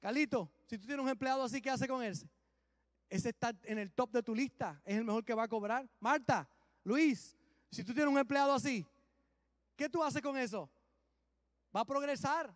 [0.00, 2.14] Calito, si tú tienes un empleado así, ¿qué haces con él?
[3.08, 5.88] ese está en el top de tu lista, es el mejor que va a cobrar.
[6.00, 6.48] Marta,
[6.82, 7.36] Luis,
[7.70, 8.84] si tú tienes un empleado así,
[9.76, 10.68] ¿qué tú haces con eso?
[11.74, 12.52] Va a progresar.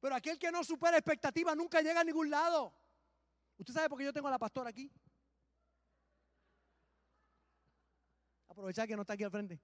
[0.00, 2.72] Pero aquel que no supera expectativas nunca llega a ningún lado.
[3.58, 4.90] ¿Usted sabe por qué yo tengo a la pastora aquí?
[8.48, 9.60] Aprovechar que no está aquí al frente.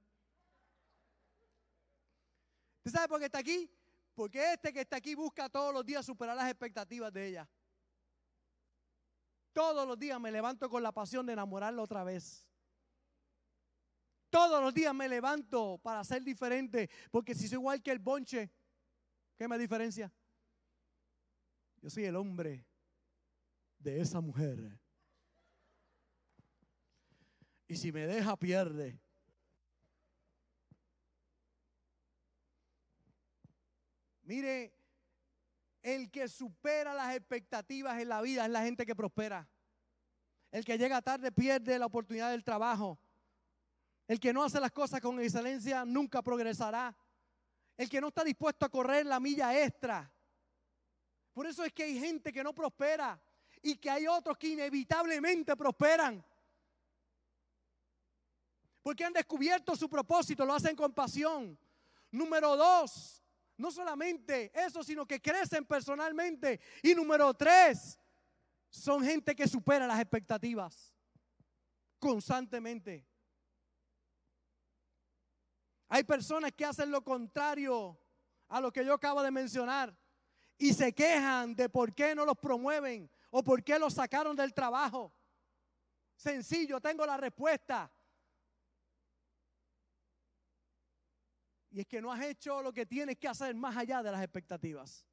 [2.79, 3.71] ¿Usted sabe por qué está aquí?
[4.15, 7.49] Porque este que está aquí busca todos los días superar las expectativas de ella.
[9.53, 12.47] Todos los días me levanto con la pasión de enamorarla otra vez.
[14.31, 18.51] Todos los días me levanto para ser diferente, porque si soy igual que el bonche,
[19.37, 20.11] ¿qué me diferencia?
[21.83, 22.65] Yo soy el hombre
[23.83, 24.79] de esa mujer.
[27.67, 29.01] Y si me deja, pierde.
[34.23, 34.75] Mire,
[35.83, 39.49] el que supera las expectativas en la vida es la gente que prospera.
[40.51, 43.01] El que llega tarde pierde la oportunidad del trabajo.
[44.07, 46.97] El que no hace las cosas con excelencia nunca progresará.
[47.77, 50.13] El que no está dispuesto a correr la milla extra.
[51.33, 53.21] Por eso es que hay gente que no prospera.
[53.63, 56.25] Y que hay otros que inevitablemente prosperan.
[58.83, 61.56] Porque han descubierto su propósito, lo hacen con pasión.
[62.10, 63.23] Número dos,
[63.56, 66.60] no solamente eso, sino que crecen personalmente.
[66.83, 67.98] Y número tres,
[68.69, 70.92] son gente que supera las expectativas
[71.98, 73.06] constantemente.
[75.88, 77.96] Hay personas que hacen lo contrario
[78.48, 79.96] a lo que yo acabo de mencionar
[80.58, 84.53] y se quejan de por qué no los promueven o por qué los sacaron del
[84.53, 85.13] trabajo.
[86.15, 87.91] Sencillo, tengo la respuesta.
[91.71, 94.23] Y es que no has hecho lo que tienes que hacer más allá de las
[94.23, 95.07] expectativas.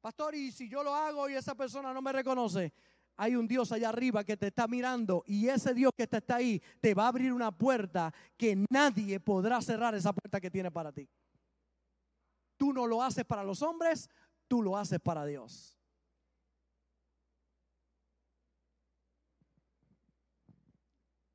[0.00, 2.72] Pastor, y si yo lo hago y esa persona no me reconoce,
[3.16, 6.36] hay un Dios allá arriba que te está mirando y ese Dios que te está
[6.36, 10.70] ahí te va a abrir una puerta que nadie podrá cerrar esa puerta que tiene
[10.70, 11.06] para ti.
[12.56, 14.08] Tú no lo haces para los hombres,
[14.48, 15.79] tú lo haces para Dios.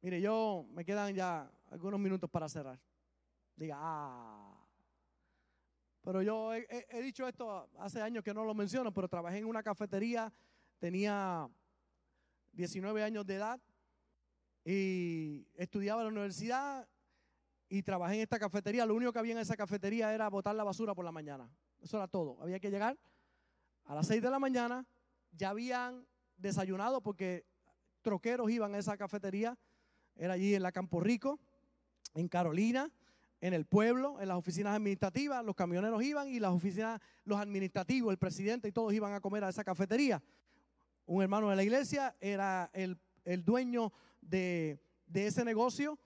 [0.05, 2.79] Mire, yo me quedan ya algunos minutos para cerrar.
[3.55, 4.55] Diga, ah.
[6.03, 9.63] Pero yo he, dicho esto hace años que no lo menciono, pero trabajé en una
[9.63, 10.31] cafetería,
[10.77, 11.49] tenía
[12.51, 13.59] 19 años de edad
[14.63, 16.87] y estudiaba en la universidad
[17.67, 18.85] y trabajé en esta cafetería.
[18.85, 21.49] Lo único que había en esa cafetería era botar la basura por la mañana.
[21.81, 22.39] Eso era todo.
[22.43, 22.95] Había que llegar
[23.85, 24.85] a las 6 de la mañana.
[25.31, 26.05] Ya habían
[26.37, 27.47] desayunado porque
[28.03, 29.57] troqueros iban a esa cafetería.
[30.15, 31.39] Era allí en la Campo Rico,
[32.13, 32.91] en Carolina
[33.45, 38.11] en el pueblo, en las oficinas administrativas, los camioneros iban y las oficinas, los administrativos,
[38.11, 40.19] el presidente y todos iban a comer a esa cafetería.
[41.05, 42.97] Un hermano de la iglesia era el,
[43.43, 44.79] dueño de,
[45.13, 45.99] ese negocio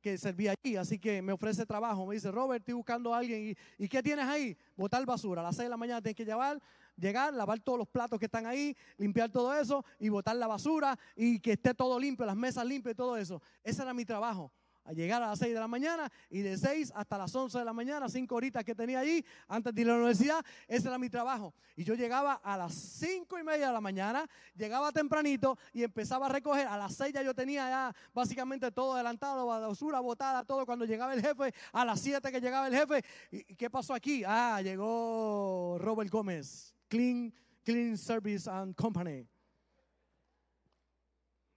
[0.00, 3.48] que servía allí, así que me ofrece trabajo, me dice, Robert, estoy buscando a alguien,
[3.48, 4.56] ¿y, ¿y qué tienes ahí?
[4.74, 6.58] Botar basura, a las 6 de la mañana tienes que llevar,
[6.98, 10.98] llegar, lavar todos los platos que están ahí, limpiar todo eso y botar la basura
[11.16, 13.40] y que esté todo limpio, las mesas limpias y todo eso.
[13.62, 14.52] Ese era mi trabajo
[14.88, 17.64] a llegar a las 6 de la mañana y de 6 hasta las 11 de
[17.64, 20.96] la mañana, 5 horitas que tenía allí antes de ir a la universidad, ese era
[20.96, 21.52] mi trabajo.
[21.76, 24.26] Y yo llegaba a las 5 y media de la mañana,
[24.56, 26.66] llegaba tempranito y empezaba a recoger.
[26.66, 30.64] A las 6 ya yo tenía ya básicamente todo adelantado, basura botada, todo.
[30.64, 34.22] Cuando llegaba el jefe, a las 7 que llegaba el jefe, ¿y qué pasó aquí?
[34.26, 37.32] Ah, llegó Robert Gómez, Clean,
[37.64, 39.28] Clean Service and Company.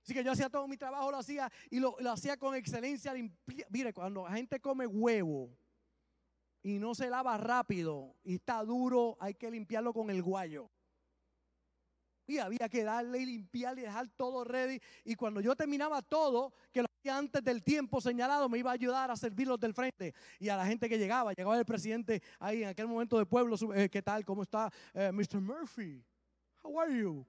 [0.03, 3.13] Así que yo hacía todo mi trabajo, lo hacía y lo, hacía con excelencia.
[3.69, 5.55] Mire, cuando la gente come huevo
[6.63, 10.69] y no se lava rápido y está duro, hay que limpiarlo con el guayo.
[12.27, 14.79] Y había que darle y limpiarle y dejar todo ready.
[15.03, 19.09] Y cuando yo terminaba todo, que lo antes del tiempo señalado, me iba a ayudar
[19.11, 20.13] a servirlos del frente.
[20.39, 23.55] Y a la gente que llegaba, llegaba el presidente ahí en aquel momento de pueblo,
[23.73, 24.23] eh, ¿qué tal?
[24.25, 24.71] ¿Cómo está?
[24.93, 25.41] Eh, Mr.
[25.41, 26.03] Murphy,
[26.63, 27.25] how are you?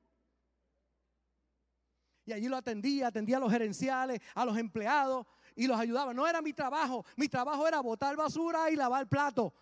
[2.25, 6.15] Y allí lo atendía, atendía a los gerenciales, a los empleados y los ayudaba.
[6.15, 9.53] No era mi trabajo, mi trabajo era botar basura y lavar plato.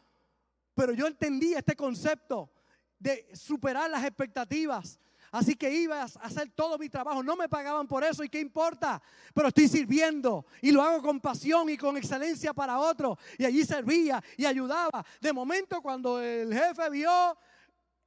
[0.75, 2.51] Pero yo entendí este concepto
[2.99, 4.99] de superar las expectativas.
[5.31, 7.23] Así que iba a hacer todo mi trabajo.
[7.23, 9.01] No me pagaban por eso y qué importa.
[9.33, 13.17] Pero estoy sirviendo y lo hago con pasión y con excelencia para otros.
[13.39, 15.05] Y allí servía y ayudaba.
[15.21, 17.39] De momento cuando el jefe vio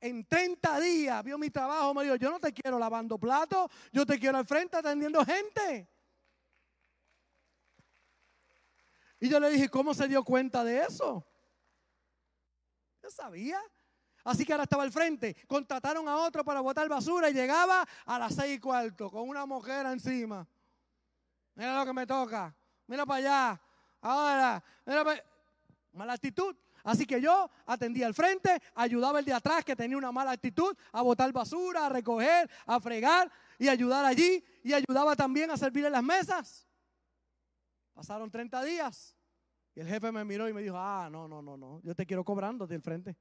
[0.01, 4.05] en 30 días vio mi trabajo, me dijo, yo no te quiero lavando platos, yo
[4.05, 5.87] te quiero al frente atendiendo gente.
[9.21, 11.25] Y yo le dije, ¿cómo se dio cuenta de eso?
[13.01, 13.61] Yo sabía.
[14.23, 15.35] Así que ahora estaba al frente.
[15.47, 19.45] Contrataron a otro para botar basura y llegaba a las seis y cuarto con una
[19.45, 20.47] mujer encima.
[21.55, 22.55] Mira lo que me toca.
[22.87, 23.61] Mira para allá.
[24.01, 25.23] Ahora, mira para...
[25.93, 26.55] Mala actitud.
[26.83, 30.75] Así que yo atendía al frente, ayudaba el de atrás que tenía una mala actitud
[30.91, 34.43] a botar basura, a recoger, a fregar y ayudar allí.
[34.63, 36.67] Y ayudaba también a servir en las mesas.
[37.93, 39.15] Pasaron 30 días
[39.75, 42.05] y el jefe me miró y me dijo, ah, no, no, no, no, yo te
[42.05, 43.15] quiero cobrando del frente.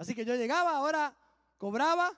[0.00, 1.14] Así que yo llegaba, ahora
[1.58, 2.10] cobraba,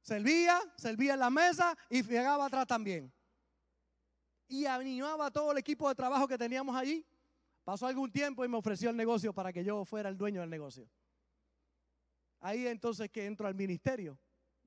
[0.00, 3.12] servía, servía en la mesa y fregaba atrás también.
[4.48, 7.04] Y animaba a todo el equipo de trabajo que teníamos allí
[7.66, 10.48] Pasó algún tiempo y me ofreció el negocio para que yo fuera el dueño del
[10.48, 10.88] negocio.
[12.38, 14.16] Ahí entonces que entro al ministerio.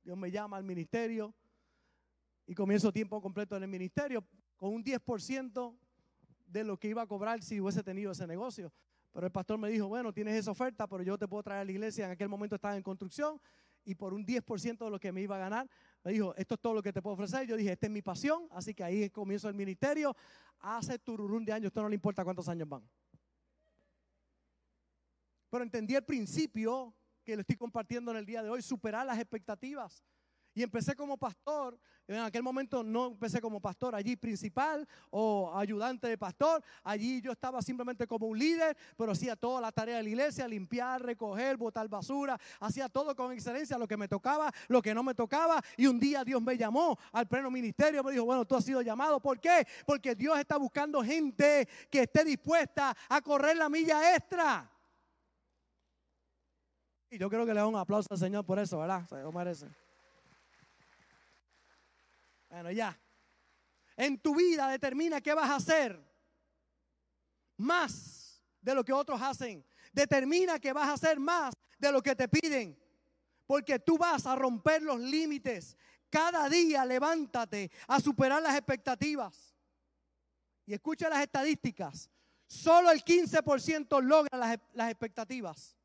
[0.04, 1.34] Dios me llama al ministerio
[2.46, 4.28] y comienzo tiempo completo en el ministerio
[4.58, 5.80] con un 10%
[6.46, 8.70] de lo que iba a cobrar si hubiese tenido ese negocio.
[9.12, 11.66] Pero el pastor me dijo, bueno, tienes esa oferta, pero yo te puedo traer a
[11.66, 12.06] la iglesia.
[12.06, 13.40] En aquel momento estaba en construcción
[13.84, 15.70] y por un 10% de lo que me iba a ganar,
[16.04, 17.48] me dijo, esto es todo lo que te puedo ofrecer.
[17.48, 20.16] Yo dije, esta es mi pasión, así que ahí comienzo el ministerio.
[20.60, 22.88] Hace tururún de años, esto no le importa cuántos años van.
[25.50, 26.94] Pero entendí el principio
[27.24, 30.04] que le estoy compartiendo en el día de hoy, superar las expectativas.
[30.54, 31.80] Y empecé como pastor.
[32.08, 36.64] En aquel momento no empecé como pastor allí principal o ayudante de pastor.
[36.84, 40.48] Allí yo estaba simplemente como un líder, pero hacía toda la tarea de la iglesia,
[40.48, 42.40] limpiar, recoger, botar basura.
[42.60, 45.62] Hacía todo con excelencia, lo que me tocaba, lo que no me tocaba.
[45.78, 48.04] Y un día Dios me llamó al pleno ministerio.
[48.04, 49.20] Me dijo, bueno, tú has sido llamado.
[49.20, 49.68] ¿Por qué?
[49.86, 54.68] Porque Dios está buscando gente que esté dispuesta a correr la milla extra.
[57.12, 59.06] Y yo creo que le doy un aplauso al Señor por eso, ¿verdad?
[59.08, 59.68] Se lo merece.
[62.50, 63.00] Bueno, ya.
[63.96, 66.02] En tu vida determina qué vas a hacer.
[67.58, 69.66] Más de lo que otros hacen.
[69.92, 72.78] Determina que vas a hacer más de lo que te piden.
[73.46, 75.78] Porque tú vas a romper los límites.
[76.10, 79.56] Cada día levántate a superar las expectativas.
[80.66, 82.10] Y escucha las estadísticas.
[82.48, 85.76] Solo el 15% logra las, las, expectativas.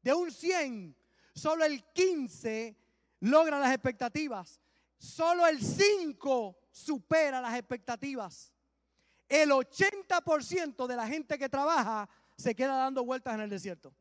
[0.00, 0.96] De un 100,
[1.34, 2.76] solo el 15
[3.20, 4.60] logra las expectativas.
[4.98, 8.52] Solo el 5 supera las expectativas.
[9.28, 13.94] El 80% de la gente que trabaja se queda dando vueltas en el desierto.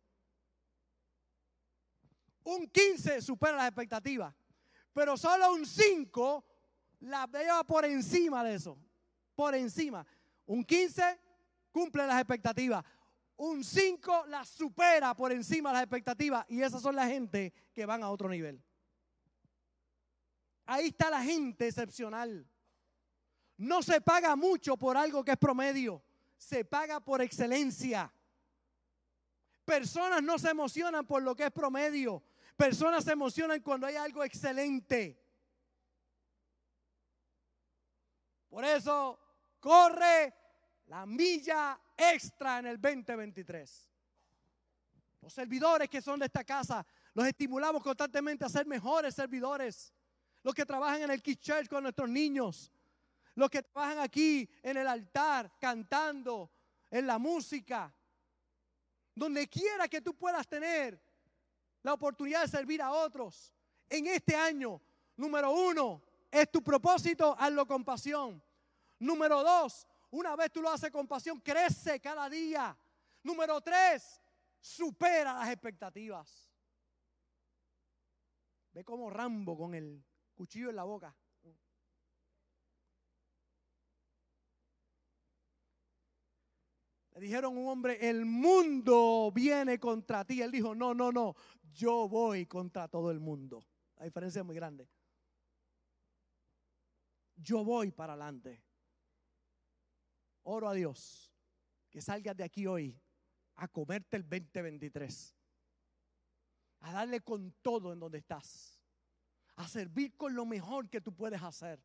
[2.44, 4.36] Un 15 supera las expectativas,
[4.94, 6.46] pero solo un 5
[7.02, 8.78] la lleva por encima de eso.
[9.36, 10.06] Por encima.
[10.46, 11.20] Un 15
[11.72, 12.84] cumple las expectativas.
[13.38, 16.46] Un 5 la supera por encima de las expectativas.
[16.50, 18.62] Y esas son la gente que van a otro nivel.
[20.66, 22.48] Ahí está la gente excepcional.
[23.58, 26.04] No se paga mucho por algo que es promedio,
[26.38, 28.12] se paga por excelencia.
[29.66, 32.24] Personas no se emocionan por lo que es promedio,
[32.58, 35.20] personas se emocionan cuando hay algo excelente.
[38.50, 39.20] Por eso
[39.60, 40.34] corre
[40.88, 43.90] la milla extra en el 2023.
[45.22, 49.94] Los servidores que son de esta casa, los estimulamos constantemente a ser mejores servidores
[50.44, 52.72] los que trabajan en el Kids Church con nuestros niños,
[53.36, 56.52] los que trabajan aquí en el altar, cantando,
[56.92, 57.92] en la música,
[59.16, 61.02] donde quiera que tú puedas tener
[61.82, 63.54] la oportunidad de servir a otros.
[63.90, 64.82] En este año,
[65.16, 68.44] número uno, es tu propósito, hazlo con pasión.
[69.00, 72.78] Número dos, una vez tú lo haces con pasión, crece cada día.
[73.24, 74.22] Número tres,
[74.60, 76.52] supera las expectativas.
[78.72, 80.04] Ve como Rambo con el
[80.44, 81.16] cuchillo en la boca.
[87.14, 90.42] Le dijeron un hombre, el mundo viene contra ti.
[90.42, 91.34] Él dijo, no, no, no,
[91.72, 93.66] yo voy contra todo el mundo.
[93.96, 94.90] La diferencia es muy grande.
[97.38, 98.62] Yo voy para adelante.
[100.42, 101.32] Oro a Dios
[101.90, 103.00] que salgas de aquí hoy
[103.56, 105.38] a comerte el 2023.
[106.80, 108.73] A darle con todo en donde estás
[109.56, 111.82] a servir con lo mejor que tú puedes hacer,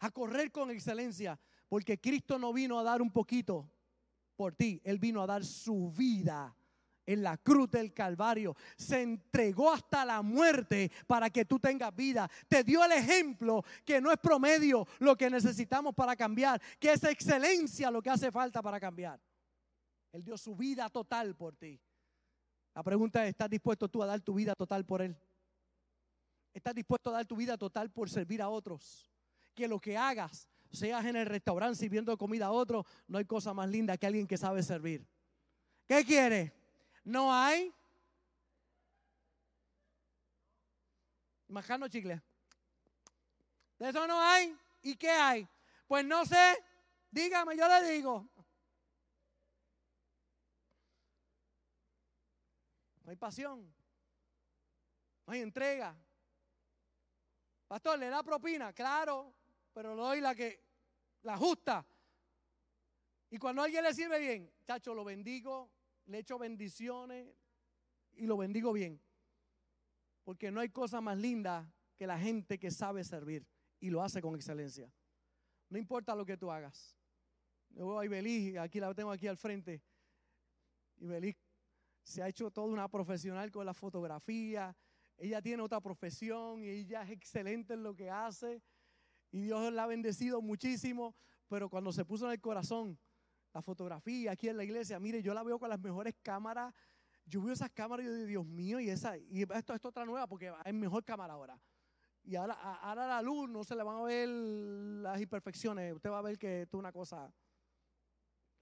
[0.00, 1.38] a correr con excelencia,
[1.68, 3.70] porque Cristo no vino a dar un poquito
[4.36, 6.56] por ti, Él vino a dar su vida
[7.06, 8.56] en la cruz del Calvario.
[8.76, 12.30] Se entregó hasta la muerte para que tú tengas vida.
[12.48, 17.02] Te dio el ejemplo que no es promedio lo que necesitamos para cambiar, que es
[17.04, 19.20] excelencia lo que hace falta para cambiar.
[20.12, 21.80] Él dio su vida total por ti.
[22.74, 25.16] La pregunta es, ¿estás dispuesto tú a dar tu vida total por Él?
[26.52, 29.08] Estás dispuesto a dar tu vida total por servir a otros.
[29.54, 33.54] Que lo que hagas, seas en el restaurante sirviendo comida a otros, no hay cosa
[33.54, 35.06] más linda que alguien que sabe servir.
[35.86, 36.52] ¿Qué quiere?
[37.04, 37.72] ¿No hay?
[41.48, 42.20] Majano chicle.
[43.78, 44.56] De eso no hay.
[44.82, 45.48] ¿Y qué hay?
[45.88, 46.64] Pues no sé.
[47.10, 48.28] Dígame, yo le digo.
[53.02, 53.74] No hay pasión.
[55.26, 55.96] No hay entrega.
[57.70, 58.72] Pastor, ¿le da propina?
[58.72, 59.32] Claro,
[59.72, 60.60] pero le doy la que,
[61.22, 61.86] la justa.
[63.30, 65.70] Y cuando alguien le sirve bien, chacho, lo bendigo,
[66.06, 67.32] le echo bendiciones
[68.14, 69.00] y lo bendigo bien.
[70.24, 73.46] Porque no hay cosa más linda que la gente que sabe servir
[73.78, 74.92] y lo hace con excelencia.
[75.68, 76.98] No importa lo que tú hagas.
[77.68, 79.80] Yo voy a Ibeliz, aquí la tengo aquí al frente.
[80.96, 81.36] Ibeliz
[82.02, 84.76] se ha hecho toda una profesional con la fotografía,
[85.20, 88.62] ella tiene otra profesión y ella es excelente en lo que hace.
[89.30, 91.14] Y Dios la ha bendecido muchísimo.
[91.46, 92.98] Pero cuando se puso en el corazón
[93.52, 96.72] la fotografía aquí en la iglesia, mire, yo la veo con las mejores cámaras.
[97.26, 100.06] Yo veo esas cámaras y yo digo, Dios mío, y esa, y esto es otra
[100.06, 101.60] nueva porque es mejor cámara ahora.
[102.22, 105.94] Y ahora, ahora la luz no se le van a ver las imperfecciones.
[105.94, 107.32] Usted va a ver que esto es una cosa.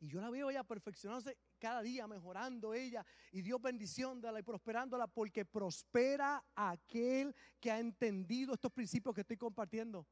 [0.00, 5.08] Y yo la veo ella perfeccionándose cada día, mejorando ella y Dios bendicionándola y prosperándola
[5.08, 10.06] porque prospera aquel que ha entendido estos principios que estoy compartiendo.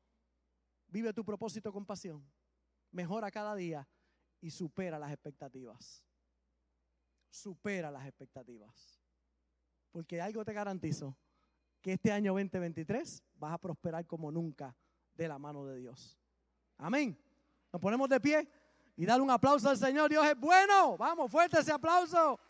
[0.88, 2.24] Vive tu propósito con pasión,
[2.90, 3.88] mejora cada día
[4.40, 6.04] y supera las expectativas.
[7.30, 9.00] Supera las expectativas.
[9.92, 11.16] Porque algo te garantizo,
[11.80, 14.76] que este año 2023 vas a prosperar como nunca
[15.14, 16.18] de la mano de Dios.
[16.76, 17.16] Amén.
[17.72, 18.48] Nos ponemos de pie
[18.96, 20.08] y dar un aplauso al Señor.
[20.08, 20.96] Dios es bueno.
[20.96, 22.40] Vamos, fuerte ese aplauso.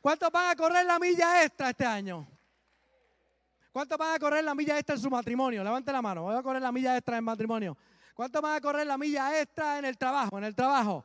[0.00, 2.26] ¿Cuántos van a correr la milla extra este año?
[3.72, 5.62] ¿Cuántos van a correr la milla extra en su matrimonio?
[5.62, 6.22] Levante la mano.
[6.22, 7.76] Voy a correr la milla extra en matrimonio.
[8.14, 10.38] ¿Cuántos van a correr la milla extra en el trabajo?
[10.38, 11.04] En el trabajo.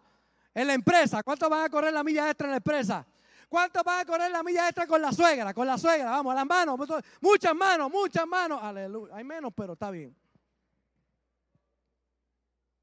[0.54, 1.22] En la empresa.
[1.24, 3.06] ¿Cuántos van a correr la milla extra en la empresa?
[3.50, 5.54] ¿Cuántos van a correr la milla extra con la suegra?
[5.54, 6.12] Con la suegra.
[6.12, 6.80] Vamos, a las manos.
[7.20, 8.60] Muchas manos, muchas manos.
[8.64, 9.16] Aleluya.
[9.16, 10.16] Hay menos, pero está bien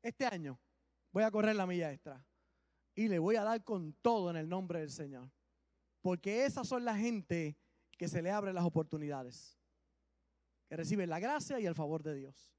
[0.03, 0.59] este año
[1.13, 2.25] voy a correr la milla extra
[2.95, 5.31] y le voy a dar con todo en el nombre del Señor.
[6.01, 7.57] Porque esas son la gente
[7.97, 9.59] que se le abren las oportunidades,
[10.69, 12.53] que reciben la gracia y el favor de Dios.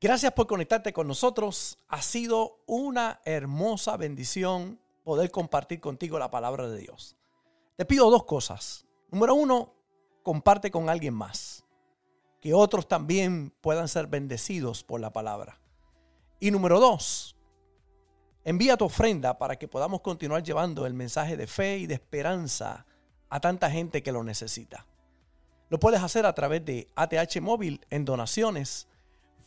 [0.00, 1.78] Gracias por conectarte con nosotros.
[1.88, 7.16] Ha sido una hermosa bendición poder compartir contigo la palabra de Dios.
[7.76, 8.86] Te pido dos cosas.
[9.10, 9.74] Número uno,
[10.22, 11.64] comparte con alguien más.
[12.40, 15.61] Que otros también puedan ser bendecidos por la palabra.
[16.42, 17.36] Y número dos,
[18.42, 22.84] envía tu ofrenda para que podamos continuar llevando el mensaje de fe y de esperanza
[23.28, 24.84] a tanta gente que lo necesita.
[25.68, 28.88] Lo puedes hacer a través de ATH Móvil en donaciones,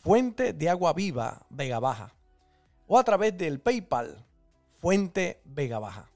[0.02, 2.14] Fuente de Agua Viva Vega Baja,
[2.86, 4.24] o a través del PayPal,
[4.80, 6.10] Fuente Vega Baja.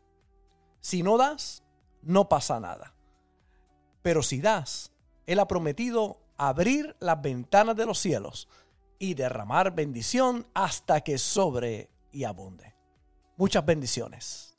[0.81, 1.63] Si no das,
[2.01, 2.95] no pasa nada.
[4.01, 4.93] Pero si das,
[5.27, 8.49] Él ha prometido abrir las ventanas de los cielos
[9.01, 12.77] y derramar bendición hasta que sobre y abunde.
[13.37, 14.50] Muchas bendiciones.